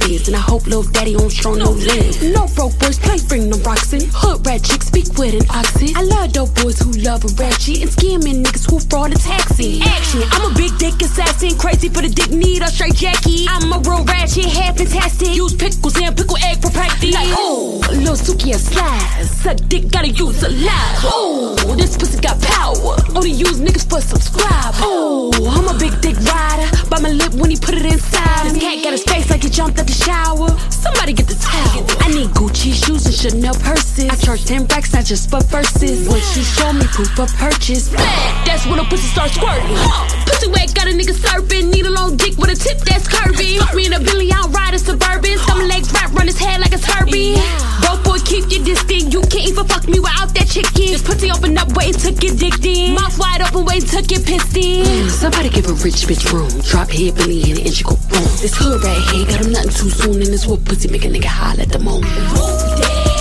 hope 0.65 0.71
little 0.73 0.93
daddy 0.93 1.15
on 1.17 1.31
strong 1.31 1.59
no 1.59 1.71
limb. 1.71 2.33
No 2.33 2.47
broke 2.55 2.79
boys 2.79 2.99
play, 2.99 3.19
bring 3.29 3.51
them 3.51 3.63
rocks 3.63 3.93
in. 3.93 4.03
Hood 4.13 4.47
rat 4.47 4.63
chicks 4.63 4.87
speak 4.87 5.07
with 5.19 5.35
an 5.35 5.47
oxy. 5.51 5.93
I 5.95 6.03
love 6.03 6.33
dope 6.33 6.55
boys 6.57 6.79
who 6.79 6.93
love 7.03 7.25
a 7.25 7.29
ratchet 7.41 7.83
and 7.83 7.91
scamming 7.91 8.45
niggas 8.45 8.71
who 8.71 8.81
fraud 8.81 9.13
a 9.13 9.19
taxi. 9.19 9.81
Action, 9.83 10.23
I'm 10.33 10.53
a 10.53 10.55
big 10.55 10.77
dick 10.79 11.01
assassin, 11.03 11.57
crazy 11.59 11.89
for 11.89 12.03
the 12.03 12.09
dick, 12.09 12.31
need 12.31 12.63
a 12.63 12.69
straight 12.69 12.95
Jackie. 12.95 13.47
I'm 13.49 13.73
a 13.73 13.79
real 13.81 14.05
ratchet, 14.05 14.47
half 14.47 14.77
fantastic. 14.77 15.35
Use 15.35 15.55
pickles 15.55 16.01
and 16.01 16.17
pickle 16.17 16.37
egg 16.45 16.61
for 16.63 16.71
practice. 16.71 17.15
Like, 17.15 17.29
ooh, 17.39 17.81
little 17.93 18.17
Suki 18.17 18.55
a 18.55 18.59
slide. 18.59 19.25
Suck 19.25 19.57
dick, 19.69 19.91
gotta 19.91 20.09
use 20.09 20.43
a 20.43 20.51
lot. 20.51 21.05
Ooh, 21.05 21.77
this 21.77 21.97
pussy 21.97 22.21
got 22.21 22.41
power. 22.41 22.97
Only 23.15 23.33
use 23.33 23.59
niggas 23.61 23.89
for 23.89 24.01
subscribe. 24.01 24.75
Ooh, 24.83 25.31
I'm 25.49 25.69
a 25.69 25.79
big 25.79 26.01
dick 26.01 26.17
rider. 26.17 26.69
Bite 26.89 27.03
my 27.03 27.11
lip 27.11 27.35
when 27.35 27.51
he 27.51 27.57
put 27.57 27.75
it 27.75 27.85
inside. 27.85 28.34
Jumped 29.55 29.79
at 29.79 29.87
the 29.87 29.93
shower. 29.93 30.49
Somebody 30.69 31.13
get 31.13 31.24
Chanel 33.25 33.55
purses. 33.55 34.05
I 34.11 34.17
charge 34.17 34.45
10 34.45 34.67
racks, 34.67 34.93
not 34.93 35.07
just 35.07 35.31
for 35.31 35.41
verses. 35.49 36.07
When 36.07 36.21
she 36.21 36.45
show 36.45 36.75
me 36.75 36.85
proof 36.93 37.19
of 37.19 37.33
purchase, 37.41 37.89
Blah, 37.89 38.05
that's 38.45 38.67
when 38.67 38.79
a 38.79 38.85
pussy 38.85 39.09
start 39.09 39.31
squirting. 39.31 39.81
Pussy 40.29 40.53
wet, 40.53 40.75
got 40.75 40.89
a 40.89 40.93
nigga 40.93 41.17
surfing. 41.17 41.73
Need 41.73 41.87
a 41.87 41.91
long 41.91 42.19
dick 42.19 42.37
with 42.37 42.53
a 42.53 42.55
tip 42.55 42.85
that's 42.85 43.09
curvy. 43.09 43.57
Me 43.75 43.87
and 43.87 43.95
a 43.95 44.01
Billy 44.01 44.31
i 44.31 44.37
ride 44.45 44.53
riding 44.53 44.79
suburban. 44.79 45.39
Some 45.39 45.61
legs 45.65 45.91
wrap 45.95 46.13
run 46.13 46.27
his 46.27 46.39
head 46.39 46.61
like 46.61 46.75
a 46.75 46.79
Herbie. 46.85 47.41
Broke 47.81 48.05
boy, 48.05 48.19
keep 48.29 48.45
your 48.53 48.63
distance. 48.63 49.09
You 49.09 49.23
can't 49.33 49.49
even 49.49 49.65
fuck 49.65 49.89
me 49.89 50.01
without 50.01 50.29
that 50.37 50.45
chicken. 50.45 50.93
This 50.93 51.01
pussy 51.01 51.31
open 51.33 51.57
up, 51.57 51.73
waiting 51.73 51.97
to 52.05 52.13
get 52.13 52.37
dicked 52.37 52.67
in. 52.67 52.93
Mouth 52.93 53.17
wide 53.19 53.41
open, 53.41 53.65
waiting 53.65 53.89
to 53.89 54.03
get 54.05 54.21
pissed 54.27 54.55
in. 54.55 55.09
Somebody 55.09 55.49
give 55.49 55.65
a 55.65 55.73
rich 55.81 56.05
bitch 56.05 56.29
room. 56.29 56.53
Drop 56.61 56.93
head, 56.93 57.17
Billy 57.17 57.41
in 57.41 57.57
an 57.57 57.73
inch, 57.73 57.85
go 57.89 57.97
boom. 58.13 58.29
This 58.45 58.53
hood 58.53 58.85
rat 58.85 59.01
head 59.09 59.33
got 59.33 59.41
him 59.41 59.53
nothing 59.57 59.73
too 59.73 59.89
soon. 59.89 60.21
And 60.21 60.29
this 60.29 60.45
whoop 60.47 60.61
pussy 60.69 60.93
make 60.93 61.07
a 61.07 61.09
nigga 61.09 61.33
holler 61.33 61.63
at 61.63 61.73
the 61.73 61.79
moment. 61.81 63.14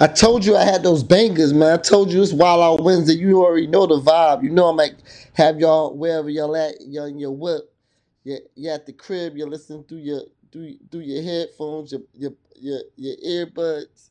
I 0.00 0.08
told 0.08 0.44
you 0.44 0.56
I 0.56 0.64
had 0.64 0.82
those 0.82 1.02
bangers, 1.04 1.52
man. 1.54 1.72
I 1.72 1.82
told 1.82 2.12
you 2.12 2.22
it's 2.22 2.32
Wild 2.32 2.80
Out 2.80 2.84
Wednesday. 2.84 3.14
You 3.14 3.44
already 3.44 3.66
know 3.66 3.86
the 3.86 4.00
vibe. 4.00 4.42
You 4.44 4.50
know 4.50 4.70
I 4.70 4.74
might 4.74 4.94
have 5.34 5.58
y'all 5.60 5.96
wherever 5.96 6.30
y'all 6.30 6.56
at, 6.56 6.74
you're 6.86 7.08
in 7.08 7.18
your 7.18 7.32
whip. 7.32 7.72
You're, 8.24 8.40
you're 8.56 8.74
at 8.74 8.86
the 8.86 8.92
crib. 8.92 9.36
You're 9.36 9.48
listening 9.48 9.84
through 9.84 9.98
your 9.98 10.22
through, 10.52 10.74
through 10.90 11.00
your 11.02 11.22
headphones, 11.22 11.92
your 11.92 12.02
your 12.14 12.32
your, 12.56 12.80
your 12.96 13.16
earbuds, 13.46 14.10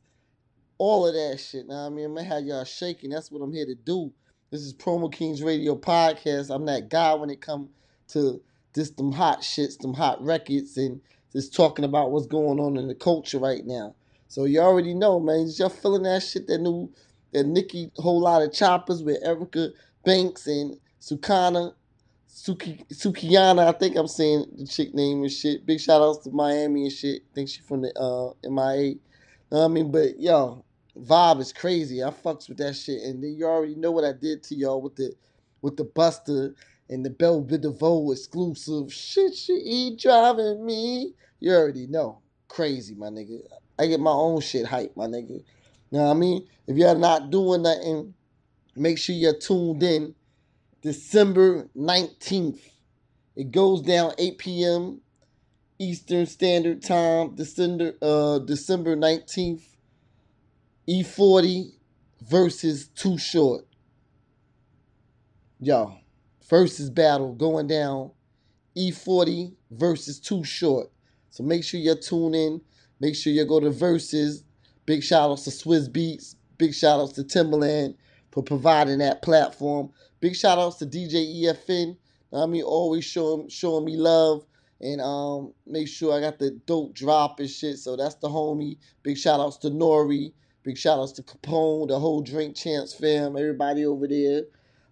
all 0.77 1.07
of 1.07 1.13
that 1.13 1.39
shit. 1.39 1.67
Now 1.67 1.85
I 1.87 1.89
mean, 1.89 2.05
I'm 2.05 2.15
gonna 2.15 2.27
have 2.27 2.43
y'all 2.43 2.65
shaking. 2.65 3.11
That's 3.11 3.31
what 3.31 3.41
I'm 3.41 3.53
here 3.53 3.65
to 3.67 3.75
do. 3.75 4.11
This 4.51 4.61
is 4.61 4.73
Promo 4.73 5.11
Kings 5.11 5.43
Radio 5.43 5.75
Podcast. 5.75 6.53
I'm 6.53 6.65
that 6.65 6.89
guy 6.89 7.13
when 7.15 7.29
it 7.29 7.41
come 7.41 7.69
to 8.09 8.41
just 8.75 8.97
them 8.97 9.11
hot 9.11 9.41
shits, 9.41 9.77
them 9.79 9.93
hot 9.93 10.23
records, 10.23 10.77
and 10.77 11.01
just 11.33 11.55
talking 11.55 11.85
about 11.85 12.11
what's 12.11 12.27
going 12.27 12.59
on 12.59 12.77
in 12.77 12.87
the 12.87 12.95
culture 12.95 13.39
right 13.39 13.65
now. 13.65 13.95
So 14.27 14.45
you 14.45 14.59
already 14.59 14.93
know, 14.93 15.19
man. 15.19 15.49
Y'all 15.57 15.69
feeling 15.69 16.03
that 16.03 16.23
shit? 16.23 16.47
That 16.47 16.59
new, 16.59 16.91
that 17.33 17.45
Nicki 17.45 17.91
whole 17.97 18.21
lot 18.21 18.41
of 18.41 18.53
choppers 18.53 19.03
with 19.03 19.17
Erica 19.23 19.69
Banks 20.03 20.47
and 20.47 20.77
Sukana, 21.01 21.73
Suki, 22.29 22.85
Sukiana. 22.89 23.67
I 23.67 23.71
think 23.71 23.95
I'm 23.95 24.07
saying 24.07 24.45
the 24.57 24.67
chick 24.67 24.93
name 24.93 25.23
and 25.23 25.31
shit. 25.31 25.65
Big 25.65 25.79
shout 25.79 26.01
outs 26.01 26.23
to 26.25 26.31
Miami 26.31 26.83
and 26.83 26.91
shit. 26.91 27.23
think 27.33 27.49
she 27.49 27.61
from 27.61 27.81
the 27.81 27.93
uh 27.99 28.33
MIA. 28.49 28.95
Know 29.51 29.59
what 29.59 29.65
I 29.65 29.67
mean, 29.69 29.91
but 29.91 30.19
yo, 30.19 30.63
vibe 30.97 31.39
is 31.39 31.53
crazy. 31.53 32.03
I 32.03 32.09
fucks 32.09 32.49
with 32.49 32.57
that 32.57 32.75
shit, 32.75 33.01
and 33.03 33.23
then 33.23 33.35
you 33.37 33.45
already 33.45 33.75
know 33.75 33.91
what 33.91 34.03
I 34.03 34.13
did 34.13 34.43
to 34.43 34.55
y'all 34.55 34.81
with 34.81 34.95
the 34.95 35.13
with 35.61 35.77
the 35.77 35.85
Buster 35.85 36.53
and 36.89 37.05
the 37.05 37.09
Belle 37.09 37.45
exclusive. 38.11 38.93
Shit, 38.93 39.35
she 39.35 39.97
driving 39.99 40.65
me. 40.65 41.13
You 41.39 41.53
already 41.53 41.87
know. 41.87 42.19
Crazy, 42.47 42.95
my 42.95 43.07
nigga. 43.07 43.41
I 43.79 43.87
get 43.87 43.99
my 43.99 44.11
own 44.11 44.41
shit 44.41 44.65
hype, 44.65 44.95
my 44.95 45.05
nigga. 45.05 45.43
Know 45.91 46.03
what 46.03 46.11
I 46.11 46.13
mean? 46.13 46.47
If 46.67 46.75
you're 46.77 46.95
not 46.95 47.29
doing 47.29 47.61
nothing, 47.61 48.13
make 48.75 48.97
sure 48.97 49.15
you're 49.15 49.37
tuned 49.37 49.83
in. 49.83 50.15
December 50.81 51.67
19th. 51.75 52.59
It 53.35 53.51
goes 53.51 53.81
down 53.81 54.13
8 54.17 54.37
p.m. 54.37 55.01
Eastern 55.79 56.25
Standard 56.25 56.81
Time. 56.81 57.35
December 57.35 57.93
uh 58.01 58.39
December 58.39 58.95
19th. 58.95 59.63
E40 60.87 61.71
versus 62.21 62.87
Too 62.87 63.17
Short. 63.17 63.65
Yo, 65.59 65.97
Verzuz 66.49 66.93
battle 66.93 67.33
going 67.33 67.67
down. 67.67 68.11
E40 68.77 69.53
versus 69.71 70.19
Too 70.19 70.43
Short. 70.43 70.89
So 71.29 71.43
make 71.43 71.63
sure 71.63 71.79
you 71.79 71.95
tune 71.95 72.33
in. 72.33 72.61
Make 72.99 73.15
sure 73.15 73.33
you 73.33 73.45
go 73.45 73.59
to 73.59 73.69
Verzuz. 73.69 74.43
Big 74.85 75.03
shout 75.03 75.29
outs 75.29 75.43
to 75.43 75.49
Swizz 75.49 75.89
Beatz. 75.89 76.35
Big 76.57 76.73
shout 76.73 76.99
outs 76.99 77.13
to 77.13 77.23
Timbaland 77.23 77.95
for 78.31 78.41
providing 78.43 78.99
that 78.99 79.21
platform. 79.21 79.91
Big 80.19 80.35
shout 80.35 80.57
outs 80.57 80.77
to 80.77 80.85
DJ 80.85 81.43
EFN. 81.43 81.97
I 82.33 82.45
mean, 82.45 82.63
always 82.63 83.05
showing 83.05 83.49
showing 83.49 83.85
me 83.85 83.95
love 83.97 84.45
and 84.81 85.01
um 85.01 85.53
make 85.65 85.87
sure 85.87 86.13
I 86.15 86.19
got 86.21 86.39
the 86.39 86.51
dope 86.65 86.93
drop 86.93 87.39
and 87.39 87.49
shit. 87.49 87.77
So 87.79 87.95
that's 87.95 88.15
the 88.15 88.29
homie. 88.29 88.77
Big 89.03 89.17
shout 89.17 89.39
outs 89.39 89.57
to 89.57 89.69
Nori. 89.69 90.33
Big 90.63 90.77
shout 90.77 90.99
outs 90.99 91.13
to 91.13 91.23
Capone, 91.23 91.87
the 91.87 91.97
whole 91.97 92.21
Drink 92.21 92.55
Champs 92.55 92.93
fam, 92.93 93.37
everybody 93.37 93.85
over 93.85 94.07
there. 94.07 94.43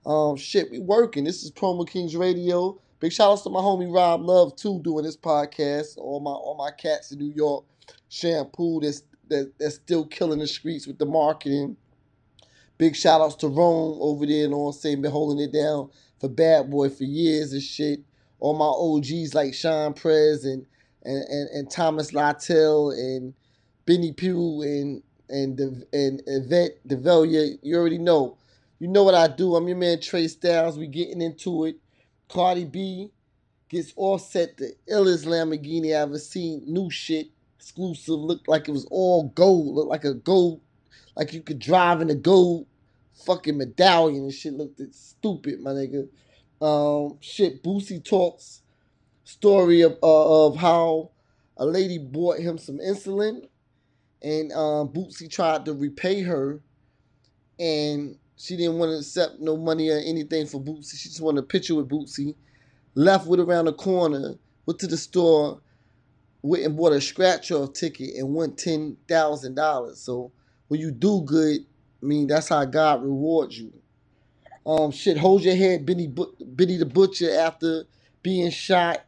Um, 0.05 0.37
shit, 0.37 0.71
we 0.71 0.79
working. 0.79 1.25
This 1.25 1.43
is 1.43 1.51
Promo 1.51 1.87
Kings 1.87 2.15
Radio. 2.15 2.79
Big 2.99 3.11
shout 3.11 3.31
outs 3.31 3.41
to 3.41 3.49
my 3.49 3.59
homie 3.59 3.93
Rob 3.93 4.21
Love 4.21 4.55
too, 4.55 4.79
doing 4.83 5.03
this 5.03 5.17
podcast. 5.17 5.97
All 5.97 6.19
my 6.21 6.31
all 6.31 6.55
my 6.55 6.71
cats 6.71 7.11
in 7.11 7.19
New 7.19 7.33
York. 7.35 7.65
Shampoo 8.09 8.81
that's 8.81 9.03
that, 9.29 9.53
that's 9.59 9.75
still 9.75 10.05
killing 10.05 10.39
the 10.39 10.47
streets 10.47 10.87
with 10.87 10.97
the 10.99 11.05
marketing. 11.05 11.77
Big 12.77 12.95
shout 12.95 13.21
outs 13.21 13.35
to 13.35 13.47
Rome 13.47 13.97
over 14.01 14.25
there, 14.25 14.45
and 14.45 14.53
I'm 14.53 14.71
saying, 14.73 15.01
been 15.01 15.11
holding 15.11 15.43
it 15.43 15.53
down 15.53 15.89
for 16.19 16.27
Bad 16.27 16.69
Boy 16.69 16.89
for 16.89 17.05
years 17.05 17.53
and 17.53 17.61
shit. 17.61 18.01
All 18.39 18.53
my 18.53 18.65
OGs 18.65 19.33
like 19.33 19.53
Sean 19.53 19.93
Prez 19.93 20.45
and 20.45 20.65
and, 21.03 21.23
and, 21.29 21.49
and 21.49 21.71
Thomas 21.71 22.13
Littell 22.13 22.91
and 22.91 23.33
Benny 23.85 24.11
Pugh 24.11 24.61
and 24.61 25.03
and 25.29 25.59
and 25.93 26.21
Yvette 26.27 26.85
Develia. 26.87 27.57
You 27.61 27.77
already 27.77 27.97
know. 27.97 28.37
You 28.79 28.89
know 28.89 29.03
what 29.03 29.15
I 29.15 29.27
do. 29.27 29.55
I'm 29.55 29.67
your 29.67 29.77
man 29.77 30.01
Trey 30.01 30.27
Styles. 30.27 30.77
We 30.77 30.87
getting 30.87 31.21
into 31.21 31.65
it. 31.65 31.77
Cardi 32.27 32.65
B 32.65 33.11
gets 33.69 33.93
offset 33.95 34.57
the 34.57 34.73
illest 34.91 35.25
Lamborghini 35.25 35.87
I 35.87 36.01
ever 36.01 36.19
seen. 36.19 36.63
New 36.67 36.89
shit. 36.89 37.29
Exclusive. 37.65 38.19
Looked 38.19 38.47
like 38.47 38.67
it 38.67 38.71
was 38.73 38.85
all 38.91 39.29
gold. 39.29 39.73
Looked 39.73 39.89
like 39.89 40.03
a 40.03 40.13
gold, 40.13 40.61
like 41.15 41.33
you 41.33 41.41
could 41.41 41.57
drive 41.57 41.99
in 41.99 42.11
a 42.11 42.15
gold 42.15 42.67
fucking 43.25 43.57
medallion 43.57 44.25
and 44.25 44.31
shit. 44.31 44.53
Looked 44.53 44.79
stupid, 44.93 45.61
my 45.61 45.71
nigga. 45.71 46.07
Um, 46.61 47.17
shit. 47.21 47.63
Boosie 47.63 48.05
talks 48.05 48.61
story 49.23 49.81
of 49.81 49.97
uh, 50.03 50.45
of 50.45 50.57
how 50.57 51.09
a 51.57 51.65
lady 51.65 51.97
bought 51.97 52.37
him 52.37 52.59
some 52.59 52.77
insulin, 52.77 53.47
and 54.21 54.51
um, 54.51 54.89
Boosie 54.89 55.27
tried 55.27 55.65
to 55.65 55.73
repay 55.73 56.21
her, 56.21 56.61
and 57.59 58.15
she 58.37 58.57
didn't 58.57 58.77
want 58.77 58.91
to 58.91 58.97
accept 58.97 59.39
no 59.39 59.57
money 59.57 59.89
or 59.89 59.97
anything 59.97 60.45
for 60.45 60.61
Boosie. 60.61 60.99
She 60.99 61.09
just 61.09 61.19
wanted 61.19 61.39
a 61.39 61.47
picture 61.47 61.73
with 61.73 61.89
Boosie. 61.89 62.35
Left 62.93 63.25
with 63.25 63.39
around 63.39 63.65
the 63.65 63.73
corner, 63.73 64.35
went 64.67 64.79
to 64.81 64.87
the 64.87 64.97
store, 64.97 65.61
went 66.45 66.65
and 66.65 66.77
bought 66.77 66.93
a 66.93 67.01
scratch 67.01 67.51
off 67.51 67.73
ticket 67.73 68.15
and 68.17 68.29
won 68.33 68.55
ten 68.55 68.97
thousand 69.07 69.55
dollars. 69.55 69.99
So 70.01 70.31
when 70.69 70.79
you 70.81 70.91
do 70.91 71.23
good, 71.25 71.61
I 72.03 72.05
mean 72.05 72.27
that's 72.27 72.49
how 72.49 72.65
God 72.65 73.03
rewards 73.03 73.59
you. 73.59 73.73
Um, 74.65 74.91
shit, 74.91 75.17
hold 75.17 75.43
your 75.43 75.55
head, 75.55 75.85
Benny, 75.85 76.07
Benny 76.41 76.77
the 76.77 76.85
Butcher. 76.87 77.31
After 77.31 77.85
being 78.23 78.51
shot, 78.51 79.05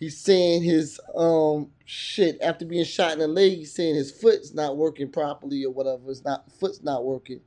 he's 0.00 0.18
saying 0.18 0.62
his 0.64 1.00
um 1.16 1.70
shit 1.86 2.38
after 2.42 2.66
being 2.66 2.84
shot 2.84 3.14
in 3.14 3.20
the 3.20 3.28
leg. 3.28 3.52
He's 3.58 3.74
saying 3.74 3.96
his 3.96 4.12
foot's 4.12 4.54
not 4.54 4.76
working 4.76 5.10
properly 5.10 5.64
or 5.64 5.72
whatever. 5.72 6.10
It's 6.10 6.24
not 6.24 6.50
foot's 6.52 6.82
not 6.82 7.04
working. 7.04 7.40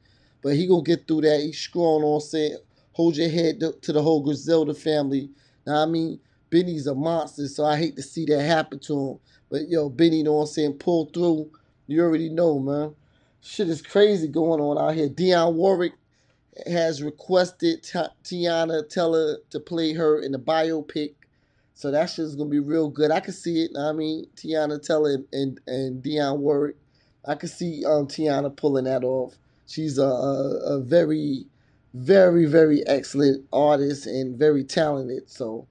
But 0.43 0.55
he 0.55 0.67
gonna 0.67 0.83
get 0.83 1.07
through 1.07 1.21
that. 1.21 1.41
He's 1.41 1.57
scrolling 1.57 2.03
on 2.03 2.21
saying, 2.21 2.57
hold 2.93 3.17
your 3.17 3.29
head 3.29 3.59
to, 3.61 3.73
to 3.81 3.93
the 3.93 4.01
whole 4.03 4.21
Griselda 4.23 4.73
family. 4.73 5.29
Now 5.67 5.83
I 5.83 5.85
mean, 5.87 6.19
Benny's 6.53 6.87
a 6.87 6.95
monster, 6.95 7.49
so 7.49 7.65
I 7.65 7.77
hate 7.77 7.97
to 7.97 8.03
see 8.03 8.25
that 8.27 8.43
happen 8.43 8.79
to 8.81 9.11
him. 9.11 9.19
But 9.51 9.69
yo, 9.69 9.89
Benny, 9.89 10.19
you 10.19 10.25
know 10.25 10.35
what 10.35 10.41
I'm 10.43 10.47
saying, 10.49 10.75
pull 10.75 11.07
through. 11.07 11.51
You 11.87 12.03
already 12.03 12.29
know, 12.29 12.59
man. 12.59 12.95
shit 13.41 13.69
is 13.69 13.81
crazy 13.81 14.29
going 14.29 14.61
on 14.61 14.77
out 14.77 14.95
here. 14.95 15.09
Dionne 15.09 15.55
Warwick 15.55 15.93
has 16.67 17.03
requested 17.03 17.83
Ti- 17.83 18.13
Teyana 18.23 18.89
Taylor 18.89 19.39
to 19.51 19.59
play 19.61 19.93
her 19.93 20.21
in 20.21 20.33
the 20.33 20.39
biopic. 20.39 21.15
So 21.75 21.91
that 21.91 22.07
shit's 22.11 22.35
gonna 22.35 22.51
be 22.51 22.59
real 22.59 22.89
good. 22.89 23.11
I 23.11 23.21
can 23.21 23.33
see 23.33 23.63
it. 23.63 23.71
I 23.77 23.93
mean, 23.93 24.27
Teyana 24.37 24.81
Taylor 24.85 25.15
and, 25.15 25.25
and, 25.33 25.61
and 25.67 26.03
Dionne 26.03 26.39
Warwick. 26.39 26.77
I 27.25 27.35
can 27.35 27.49
see 27.49 27.85
um, 27.85 28.07
Teyana 28.07 28.55
pulling 28.55 28.85
that 28.85 29.03
off. 29.05 29.35
She's 29.67 29.99
a, 29.99 30.03
a, 30.03 30.77
a 30.77 30.81
very, 30.81 31.47
very, 31.95 32.47
very 32.47 32.87
excellent 32.87 33.45
artist 33.53 34.07
and 34.07 34.39
very 34.39 34.63
talented. 34.65 35.29
So, 35.31 35.67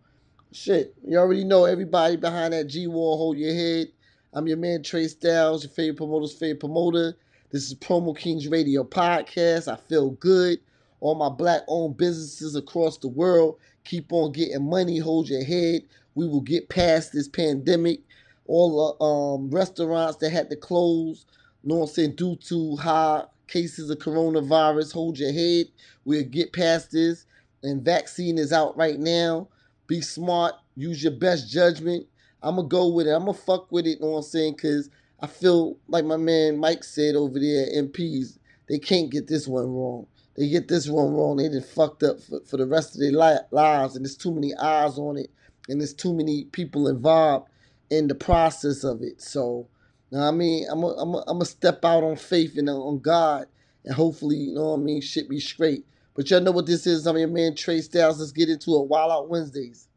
shit, 0.53 0.95
you 1.07 1.17
already 1.19 1.45
know 1.45 1.65
everybody 1.65 2.17
behind 2.17 2.53
that 2.53 2.67
G 2.67 2.87
Wall. 2.87 3.17
Hold 3.17 3.39
your 3.39 3.55
head. 3.55 3.89
I'm 4.35 4.47
your 4.47 4.57
man 4.57 4.83
Trey 4.83 5.09
Styles, 5.09 5.65
your 5.65 5.73
favorite 5.73 5.97
promoter's 5.97 6.33
favorite 6.33 6.61
promoter. 6.61 7.17
This 7.51 7.67
is 7.67 7.75
Promo 7.75 8.17
Kings 8.17 8.49
Radio 8.49 8.85
Podcast. 8.85 9.71
I 9.73 9.77
feel 9.77 10.11
good. 10.11 10.59
All 11.01 11.15
my 11.15 11.29
black 11.29 11.63
owned 11.69 11.97
businesses 11.97 12.55
across 12.55 12.99
the 12.99 13.09
world 13.09 13.59
keep 13.85 14.13
on 14.13 14.33
getting 14.33 14.69
money. 14.69 14.99
Hold 14.99 15.29
your 15.29 15.45
head. 15.45 15.83
We 16.15 16.29
will 16.29 16.41
get 16.41 16.69
past 16.69 17.13
this 17.13 17.29
pandemic. 17.29 18.01
All 18.47 18.97
the 18.99 19.05
um, 19.05 19.51
restaurants 19.51 20.19
that 20.19 20.31
had 20.31 20.51
to 20.51 20.57
close, 20.57 21.27
you 21.63 21.71
know 21.71 21.77
what 21.77 21.89
I'm 21.89 21.95
saying, 21.95 22.17
due 22.17 22.37
to 22.37 22.77
high 22.77 23.25
cases 23.49 23.91
of 23.91 23.99
coronavirus, 23.99 24.93
hold 24.93 25.19
your 25.19 25.33
head. 25.33 25.67
We'll 26.05 26.25
get 26.25 26.53
past 26.53 26.93
this. 26.93 27.27
And 27.63 27.85
vaccine 27.85 28.39
is 28.39 28.53
out 28.53 28.77
right 28.77 28.99
now. 28.99 29.49
Be 29.93 30.01
smart. 30.01 30.55
Use 30.75 31.03
your 31.03 31.13
best 31.13 31.51
judgment. 31.51 32.07
I'm 32.43 32.57
going 32.57 32.67
to 32.67 32.73
go 32.75 32.89
with 32.89 33.07
it. 33.07 33.11
I'm 33.11 33.27
going 33.27 33.37
to 33.37 33.43
fuck 33.43 33.71
with 33.71 33.87
it, 33.87 33.99
you 33.99 34.01
know 34.01 34.13
what 34.13 34.17
I'm 34.21 34.23
saying? 34.23 34.55
Because 34.55 34.89
I 35.21 35.27
feel 35.27 35.77
like 35.87 36.07
my 36.07 36.17
man 36.17 36.57
Mike 36.57 36.83
said 36.83 37.15
over 37.15 37.39
there, 37.39 37.67
MPs, 37.77 38.39
they 38.71 38.79
can't 38.79 39.11
get 39.11 39.27
this 39.27 39.47
one 39.47 39.67
wrong. 39.67 40.07
They 40.35 40.49
get 40.49 40.67
this 40.67 40.89
one 40.89 41.13
wrong. 41.13 41.37
They 41.37 41.51
done 41.51 41.61
fucked 41.61 42.05
up 42.05 42.23
for, 42.23 42.41
for 42.41 42.57
the 42.57 42.67
rest 42.67 42.95
of 42.95 43.03
their 43.03 43.13
li- 43.13 43.45
lives, 43.51 43.95
and 43.95 44.03
there's 44.03 44.17
too 44.17 44.33
many 44.33 44.55
eyes 44.55 44.97
on 44.97 45.19
it, 45.19 45.31
and 45.69 45.79
there's 45.79 45.93
too 45.93 46.15
many 46.15 46.45
people 46.45 46.89
involved 46.89 47.51
in 47.91 48.09
the 48.09 48.15
process 48.15 48.85
of 48.85 49.03
it. 49.03 49.21
So, 49.21 49.69
you 50.11 50.17
know 50.17 50.25
what 50.25 50.29
I 50.31 50.33
mean, 50.33 50.67
I'm 50.71 50.83
I'm 50.85 51.17
I'm 51.29 51.45
step 51.45 51.85
out 51.85 52.03
on 52.03 52.17
faith 52.17 52.57
and 52.57 52.71
on 52.71 53.01
God, 53.01 53.47
and 53.85 53.95
hopefully, 53.95 54.37
you 54.39 54.55
know 54.55 54.71
what 54.71 54.81
I 54.81 54.83
mean, 54.85 55.03
shit 55.03 55.29
be 55.29 55.39
straight. 55.39 55.85
But 56.15 56.31
y'all 56.31 56.41
know 56.41 56.53
what 56.53 56.67
this 56.67 56.87
is. 56.87 57.07
I'm 57.07 57.17
your 57.17 57.29
man 57.29 57.55
Trey 57.55 57.81
Styles. 57.81 58.21
Let's 58.21 58.33
get 58.33 58.49
into 58.49 58.77
it. 58.77 58.89
Wild 58.89 59.13
Out 59.13 59.29
Wednesdays. 59.29 59.89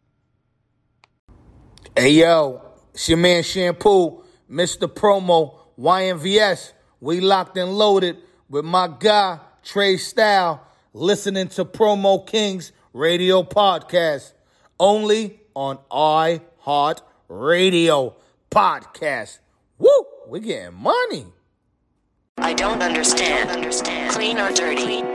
Hey 1.98 2.12
yo, 2.12 2.62
it's 2.94 3.08
your 3.08 3.18
man 3.18 3.44
Shampoo, 3.44 4.24
Mr. 4.52 4.88
Promo, 4.88 5.58
YNVS. 5.80 6.74
We 7.00 7.22
locked 7.22 7.58
and 7.58 7.78
loaded 7.78 8.18
with 8.50 8.66
my 8.66 8.90
guy 9.00 9.40
Trey 9.64 9.98
Style, 9.98 10.66
listening 10.94 11.48
to 11.50 11.66
Promo 11.66 12.26
Kings 12.26 12.72
Radio 12.94 13.44
Podcast, 13.44 14.34
only 14.80 15.40
on 15.54 15.80
iHeart 15.90 17.02
Radio 17.28 18.16
Podcast. 18.52 19.40
Woo, 19.78 19.90
we 20.28 20.40
getting 20.40 20.76
money. 20.76 21.26
I 22.38 22.54
don't 22.54 22.82
understand. 22.82 23.50
Understand. 23.50 24.12
Clean 24.12 24.38
or 24.38 24.52
dirty? 24.52 25.15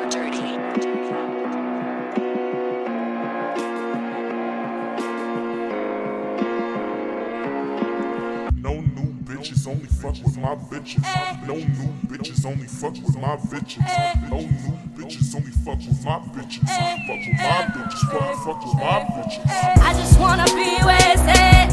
Fuck 10.00 10.14
with 10.24 10.38
my 10.38 10.54
bitches. 10.54 11.04
Eh. 11.04 11.36
No 11.46 11.54
new 11.54 11.92
bitches, 12.08 12.46
only 12.46 12.66
fuck 12.66 12.94
with 12.94 13.16
my 13.18 13.36
bitches. 13.36 13.84
Eh. 13.86 14.14
No 14.30 14.38
new 14.40 14.72
bitches, 14.96 15.34
only 15.34 15.50
fuck 15.50 15.78
with 15.78 16.04
my 16.04 16.18
bitches. 16.32 16.68
Eh. 16.68 16.96
Fuck 17.06 17.20
with 17.26 17.36
my 17.36 17.60
bitches, 17.74 18.02
fuck, 18.10 18.36
fuck 18.44 18.64
with 18.64 18.74
my 18.76 19.00
bitches. 19.14 19.44
I 19.82 19.92
just 19.92 20.18
wanna 20.18 20.46
be 20.56 20.70
where 20.86 21.12
it's 21.12 21.26
at. 21.38 21.68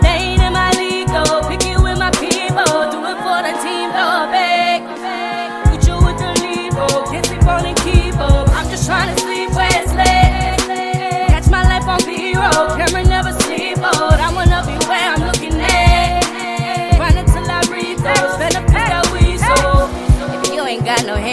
They 0.00 0.08
ain't 0.08 0.42
in 0.42 0.52
my 0.54 0.70
league 0.72 1.08
though. 1.08 1.46
Pick 1.48 1.63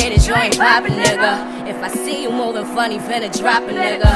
you 0.10 0.36
ain't 0.36 0.58
poppin', 0.58 0.94
nigga. 0.94 1.68
If 1.68 1.82
I 1.84 1.88
see 1.90 2.24
you 2.24 2.32
moving 2.32 2.66
funny, 2.66 2.98
finna 2.98 3.32
drop 3.38 3.64
a 3.64 3.72
nigga. 3.72 4.12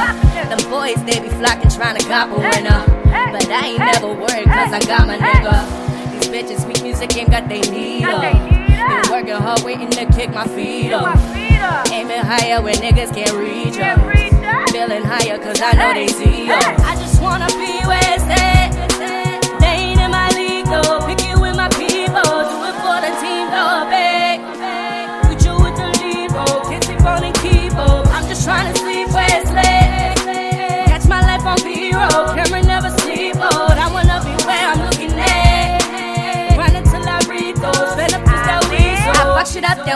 Them 0.50 0.70
boys, 0.70 0.96
they 1.06 1.20
be 1.20 1.30
flocking, 1.30 1.70
trying 1.70 1.98
to 1.98 2.06
cop 2.06 2.30
a 2.30 2.40
winner. 2.40 2.84
But 3.32 3.48
I 3.50 3.68
ain't 3.68 3.80
never 3.80 4.08
worried, 4.08 4.46
cause 4.46 4.74
I 4.74 4.80
got 4.82 5.08
my 5.08 5.18
nigga. 5.18 6.12
These 6.12 6.30
bitches, 6.30 6.64
sweet 6.64 6.82
music 6.82 7.16
ain't 7.18 7.30
got 7.30 7.48
they 7.48 7.62
need 7.62 8.06
up. 8.06 8.22
Been 8.22 9.12
working 9.12 9.34
hard, 9.36 9.62
waiting 9.64 9.90
to 9.92 10.06
kick 10.08 10.32
my 10.32 10.48
feet 10.48 10.92
up. 10.92 11.18
Aiming 11.92 12.18
higher 12.20 12.62
where 12.62 12.74
niggas 12.76 13.14
can't 13.14 13.34
reach 13.34 13.80
up. 13.80 14.00
Feeling 14.70 15.04
higher, 15.04 15.38
cause 15.38 15.62
I 15.62 15.74
know 15.74 15.94
they 15.94 16.08
see 16.08 16.50
us. 16.50 16.64
I 16.66 16.96
just 16.96 17.22
wanna 17.22 17.48
be 17.48 17.75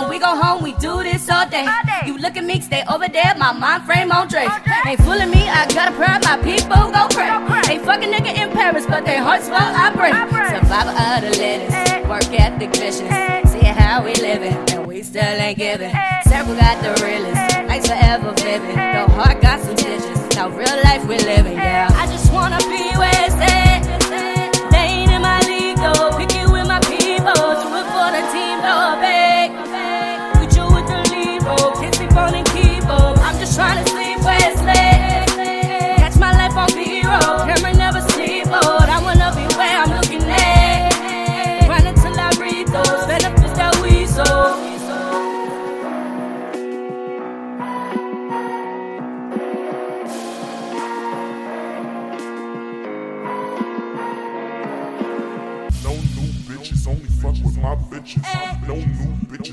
we 0.07 0.19
go 0.19 0.35
home, 0.35 0.63
we 0.63 0.73
do 0.73 1.03
this 1.03 1.29
all 1.29 1.49
day. 1.49 1.67
You 2.05 2.17
look 2.17 2.37
at 2.37 2.43
me, 2.43 2.61
stay 2.61 2.83
over 2.89 3.07
there, 3.07 3.33
my 3.37 3.51
mind 3.51 3.83
frame 3.83 4.11
on 4.11 4.27
Drake. 4.27 4.51
Ain't 4.85 5.01
fooling 5.01 5.31
me, 5.31 5.49
I 5.49 5.67
got 5.73 5.91
a 5.91 5.95
prayer, 5.95 6.19
my 6.23 6.37
people 6.43 6.91
go 6.91 7.07
pray. 7.09 7.29
Ain't 7.73 7.83
fucking 7.83 8.11
nigga 8.11 8.31
in 8.37 8.51
Paris, 8.51 8.85
but 8.85 9.05
their 9.05 9.21
hearts 9.21 9.47
will 9.47 9.55
I 9.55 9.89
break. 9.91 10.13
Survivor 10.13 10.93
of 10.93 11.21
the 11.25 11.31
littest, 11.37 12.07
work 12.07 12.39
at 12.39 12.53
ethic 12.53 12.75
vicious. 12.75 13.51
See 13.51 13.65
how 13.65 14.03
we 14.03 14.13
living, 14.15 14.55
and 14.69 14.85
we 14.85 15.01
still 15.03 15.23
ain't 15.23 15.57
giving. 15.57 15.91
Several 16.23 16.55
got 16.55 16.81
the 16.83 17.03
realest, 17.03 17.67
life's 17.67 17.87
forever 17.87 18.33
vivid. 18.37 18.75
The 18.75 19.11
heart 19.11 19.41
got 19.41 19.59
some 19.61 19.75
stitches, 19.77 20.35
now 20.35 20.49
real 20.49 20.77
life 20.83 21.05
we 21.07 21.17
living, 21.17 21.57
yeah. 21.57 21.89
I 21.91 22.05
just 22.07 22.31
wanna 22.31 22.59
be 22.59 22.91
where 22.97 23.25
it's 23.25 23.35
at. 23.35 23.68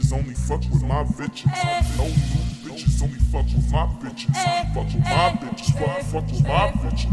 Bitches, 0.06 0.12
only 0.12 0.34
fuck 0.34 0.60
with 0.72 0.82
my 0.82 1.04
bitches. 1.04 1.98
No 1.98 2.04
new 2.04 2.12
bitches, 2.64 3.02
only 3.02 3.18
fuck 3.18 3.46
with 3.46 3.72
my 3.72 3.86
bitches. 4.00 4.34
Fuck 4.74 4.84
with 4.84 4.98
my 5.00 5.30
bitches, 5.40 5.70
fuck, 5.78 6.02
fuck 6.02 6.26
with 6.30 6.42
my 6.46 6.70
bitches. 6.72 7.12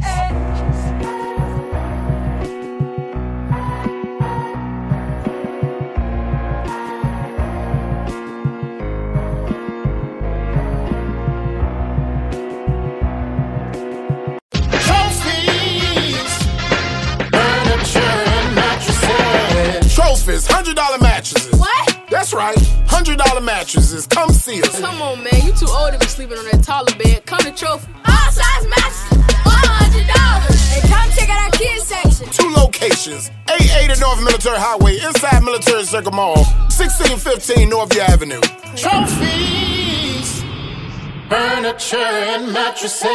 Mattresses. 18.56 19.96
Trophies, 19.96 20.48
hundred 20.48 20.76
dollar 20.76 21.00
mattresses. 21.00 21.53
What? 22.14 22.20
That's 22.20 22.34
right, 22.34 22.58
hundred 22.88 23.18
dollar 23.18 23.42
mattresses. 23.42 24.06
Come 24.06 24.30
see 24.30 24.62
us. 24.62 24.80
Come 24.80 25.02
on, 25.02 25.24
man. 25.24 25.42
You 25.42 25.52
too 25.52 25.66
old 25.68 25.94
to 25.94 25.98
be 26.00 26.06
sleeping 26.06 26.38
on 26.38 26.46
that 26.46 26.64
taller 26.64 26.94
bed. 26.96 27.26
Come 27.26 27.40
to 27.40 27.52
trophy. 27.52 27.92
All 28.06 28.32
size 28.32 28.68
mattresses. 28.70 29.18
100 29.42 30.06
Hey, 30.70 30.82
come 30.88 31.10
check 31.18 31.30
out 31.30 31.42
our 31.42 31.52
kids 31.58 31.84
section. 31.90 32.30
Two 32.30 32.50
locations 32.54 33.32
880 33.50 34.00
North 34.00 34.22
Military 34.24 34.58
Highway, 34.58 35.00
inside 35.00 35.42
Military 35.42 35.84
Circle 35.86 36.12
Mall, 36.12 36.46
1615 36.70 37.70
Northview 37.72 38.06
Avenue. 38.06 38.42
Trophies, 38.78 40.46
furniture, 41.30 41.98
and 41.98 42.54
mattresses. 42.54 43.10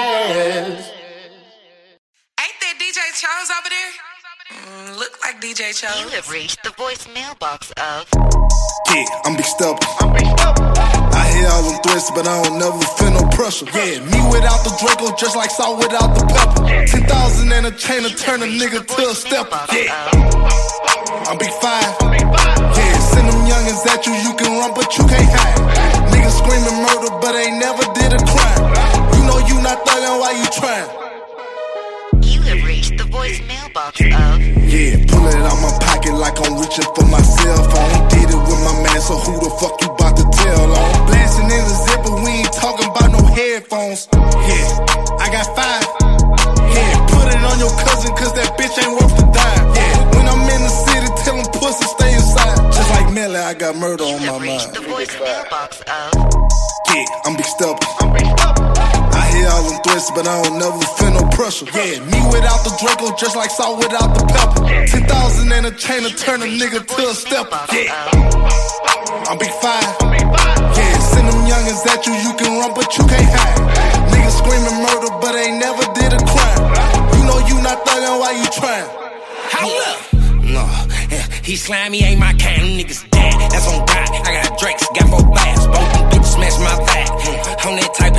Ain't 2.35 2.57
that 2.67 2.75
DJ 2.83 2.99
Charles 3.15 3.51
over 3.63 3.71
there? 3.71 3.98
Mm, 4.69 4.99
look 4.99 5.17
like 5.25 5.41
DJ 5.41 5.73
Chose. 5.73 5.97
You 6.05 6.09
have 6.13 6.29
reached 6.29 6.63
the 6.63 6.69
voicemail 6.77 7.33
box 7.39 7.73
of. 7.81 8.05
Yeah, 8.93 9.05
I'm 9.25 9.35
big 9.37 9.47
stubborn. 9.47 9.81
I'm 10.01 10.13
Big 10.13 10.29
Stubble. 10.29 10.65
I 10.77 11.25
hear 11.33 11.49
all 11.49 11.63
them 11.65 11.81
threats, 11.81 12.11
but 12.13 12.29
I 12.29 12.43
don't 12.43 12.59
never 12.59 12.77
feel 13.01 13.13
no 13.17 13.25
pressure. 13.33 13.65
Yeah, 13.73 14.05
me 14.13 14.21
without 14.29 14.61
the 14.69 14.73
Draco, 14.77 15.17
just 15.17 15.37
like 15.37 15.51
salt 15.51 15.79
without 15.81 16.13
the 16.13 16.25
pepper. 16.29 16.69
10,000 16.85 17.53
and 17.53 17.67
a 17.67 17.73
chain 17.73 18.03
to 18.05 18.13
turn 18.13 18.43
a 18.43 18.49
nigga 18.49 18.85
to 18.85 19.03
a 19.09 19.15
stepper. 19.15 19.57
Yeah, 19.73 19.89
I'm 21.33 21.39
big 21.41 21.53
five. 21.65 21.89
Yeah, 22.77 22.97
send 23.09 23.25
them 23.29 23.41
youngins 23.49 23.89
at 23.89 24.05
you, 24.05 24.13
you 24.21 24.33
can 24.37 24.53
run, 24.53 24.73
but 24.75 24.89
you 24.99 25.05
can't 25.09 25.33
hide. 25.33 26.13
Niggas 26.13 26.37
screaming 26.45 26.77
murder, 26.85 27.13
but 27.25 27.33
they 27.33 27.51
never 27.57 27.85
did 27.97 28.13
a 28.13 28.21
crime. 28.21 28.65
You 29.17 29.21
know 29.25 29.39
you 29.49 29.57
not 29.65 29.81
thuggin', 29.89 30.21
why 30.21 30.33
you 30.37 30.45
trying? 30.53 31.08
Like 36.19 36.35
I'm 36.43 36.59
reaching 36.59 36.85
for 36.95 37.07
my 37.07 37.23
cell 37.23 37.63
phone. 37.71 38.09
Did 38.11 38.29
it 38.29 38.41
with 38.43 38.61
my 38.67 38.75
man, 38.83 39.01
so 39.01 39.15
who 39.17 39.39
the 39.39 39.51
fuck 39.63 39.75
you 39.81 39.89
bout 39.95 40.15
to 40.19 40.25
tell 40.27 40.67
on? 40.75 41.07
Blasting 41.07 41.47
in 41.47 41.65
the 41.71 41.77
zipper, 41.87 42.15
we 42.23 42.31
ain't 42.43 42.53
talking 42.53 42.91
about 42.91 43.11
no 43.15 43.23
headphones. 43.23 44.09
Yeah, 44.13 45.23
I 45.23 45.27
got 45.31 45.47
five. 45.55 45.85
Yeah, 46.75 46.95
put 47.07 47.27
it 47.31 47.43
on 47.43 47.57
your 47.63 47.75
cousin, 47.87 48.13
cause 48.19 48.35
that 48.35 48.51
bitch 48.59 48.75
ain't 48.83 48.95
worth 48.99 49.15
the 49.17 49.27
dime. 49.31 49.65
Yeah, 49.79 49.97
when 50.19 50.27
I'm 50.27 50.43
in 50.43 50.63
the 50.67 50.75
city, 50.85 51.09
tell 51.23 51.37
them 51.39 51.49
pussy 51.55 51.87
stay 51.87 52.13
inside. 52.13 52.59
Just 52.75 52.91
like 52.91 53.15
Melly, 53.15 53.39
I 53.39 53.55
got 53.55 53.77
murder 53.77 54.05
on 54.05 54.21
my 54.27 54.39
mind. 54.43 54.75
The 54.75 54.83
voicemail 54.91 55.51
box 55.51 55.81
of. 55.87 56.11
Yeah, 56.95 57.05
I'm 57.25 57.37
big 57.37 57.47
stubborn. 57.47 58.88
Hear 59.39 59.49
all 59.55 59.63
them 59.71 59.79
threats, 59.87 60.11
but 60.11 60.27
I 60.27 60.35
don't 60.43 60.59
never 60.59 60.83
feel 60.99 61.13
no 61.15 61.23
pressure. 61.31 61.67
Yeah, 61.71 62.03
me 62.11 62.19
without 62.35 62.67
the 62.67 62.75
Draco, 62.83 63.15
just 63.15 63.37
like 63.37 63.51
salt 63.51 63.79
without 63.79 64.11
the 64.19 64.27
pepper. 64.27 64.67
10,000 64.67 65.53
and 65.53 65.67
a 65.67 65.71
chain 65.79 66.03
to 66.03 66.11
turn 66.11 66.43
a 66.43 66.51
nigga 66.51 66.83
to 66.83 67.03
a 67.07 67.15
stepper. 67.15 67.63
Yeah, 67.71 67.95
I'm 69.31 69.39
big 69.39 69.55
five. 69.63 69.95
Yeah, 70.75 70.99
send 71.15 71.31
them 71.31 71.39
youngins 71.47 71.87
at 71.87 72.03
you, 72.03 72.15
you 72.19 72.35
can 72.35 72.51
run, 72.59 72.75
but 72.75 72.91
you 72.99 73.07
can't 73.07 73.31
hide. 73.31 73.63
Niggas 74.11 74.43
screaming 74.43 74.79
murder, 74.83 75.11
but 75.23 75.33
they 75.39 75.55
never 75.55 75.87
did 75.95 76.11
a 76.19 76.21
crime. 76.27 76.63
You 77.15 77.23
know 77.23 77.39
you 77.47 77.63
not 77.63 77.87
thuggin', 77.87 78.19
why 78.19 78.35
you 78.35 78.47
trying? 78.59 78.91
Hold 79.55 79.83
up. 79.87 79.99
No, 80.51 80.67
he 81.47 81.55
slimy 81.55 82.03
ain't 82.03 82.19
my 82.19 82.33
kind. 82.35 82.75
Niggas 82.75 83.09
dead. 83.11 83.35
That's 83.55 83.69
on 83.71 83.87
God. 83.87 84.09
I 84.27 84.43
got 84.43 84.59
drinks, 84.59 84.83
got 84.99 85.07
four 85.15 85.23
bags. 85.31 85.63
Both 85.71 85.95
bitches 86.11 86.35
smash 86.35 86.59
my 86.59 86.75
back. 86.91 87.07
Hmm, 87.23 87.69
on 87.69 87.77
that 87.77 87.95
type 87.95 88.18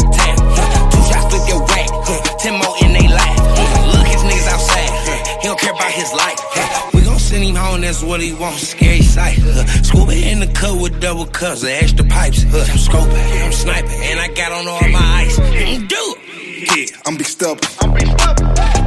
What 8.04 8.22
he 8.22 8.34
wants. 8.34 8.70
Scary 8.70 9.02
sight. 9.02 9.38
Huh, 9.40 9.66
scuba 9.84 10.14
in 10.14 10.40
the 10.40 10.48
cut 10.48 10.82
with 10.82 11.00
double 11.02 11.26
cups 11.26 11.64
of 11.64 11.70
extra 11.70 12.06
pipes. 12.06 12.44
Huh, 12.44 12.58
I'm 12.60 12.80
scoping, 12.80 13.46
I'm 13.46 13.52
sniping, 13.52 13.92
and 13.92 14.20
I 14.20 14.28
got 14.34 14.52
on 14.52 14.68
all 14.68 14.82
my 14.90 15.26
ice. 15.28 15.38
Hmm, 15.38 15.86
do 15.86 16.16
it. 16.18 16.30
Yeah, 16.60 16.98
I'm 17.06 17.18
big 17.18 17.28
stubborn. 17.28 17.70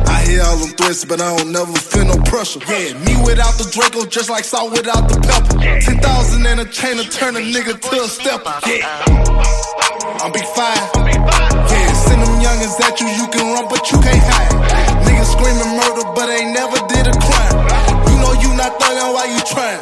I 0.08 0.24
hear 0.26 0.42
all 0.42 0.56
them 0.56 0.74
threats, 0.76 1.04
but 1.04 1.20
I 1.20 1.36
don't 1.36 1.52
never 1.52 1.72
feel 1.72 2.04
no 2.04 2.16
pressure. 2.24 2.60
Yeah, 2.66 2.98
me 3.04 3.14
without 3.22 3.54
the 3.60 3.68
Draco, 3.70 4.06
just 4.06 4.28
like 4.28 4.44
salt 4.44 4.72
without 4.72 5.08
the 5.08 5.20
pepper. 5.20 5.60
10,000 5.60 6.46
and 6.46 6.60
a 6.60 6.64
chain 6.66 6.96
to 6.96 7.04
turn 7.08 7.36
a 7.36 7.40
nigga 7.40 7.78
to 7.80 7.96
a 8.02 8.08
stepper. 8.08 8.54
Yeah, 8.66 8.86
I'm 10.24 10.32
big 10.32 10.44
five. 10.56 10.82
Yeah, 11.68 11.92
send 12.06 12.22
them 12.22 12.34
youngins 12.40 12.80
at 12.80 13.00
you, 13.00 13.08
you 13.08 13.28
can 13.28 13.54
run, 13.54 13.68
but 13.68 13.90
you 13.92 14.00
can't 14.00 14.24
hide. 14.24 14.52
Niggas 15.06 15.32
screaming 15.32 15.72
murder, 15.78 16.04
but 16.16 16.28
ain't 16.28 16.52
never 16.52 16.76
did 16.88 17.06
a 17.06 17.12
crime. 17.12 17.31
Thuggin', 18.78 19.14
why 19.14 19.24
you 19.26 19.40
trying? 19.44 19.80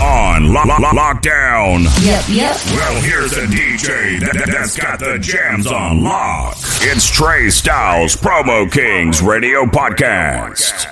On 0.00 0.52
lo- 0.52 0.62
lo- 0.64 0.76
lo- 0.78 0.90
lockdown. 0.92 1.84
Yep, 2.04 2.24
yep. 2.28 2.56
Well, 2.74 3.00
here's 3.02 3.32
a 3.36 3.46
DJ 3.46 4.18
that, 4.20 4.32
that- 4.34 4.48
that's 4.50 4.76
got 4.76 4.98
the 4.98 5.18
jams 5.18 5.66
on 5.66 6.02
lock. 6.02 6.56
It's 6.80 7.08
Trey 7.08 7.50
Styles, 7.50 8.16
Promo 8.16 8.70
Kings 8.70 9.22
Radio 9.22 9.64
Podcast. 9.66 10.86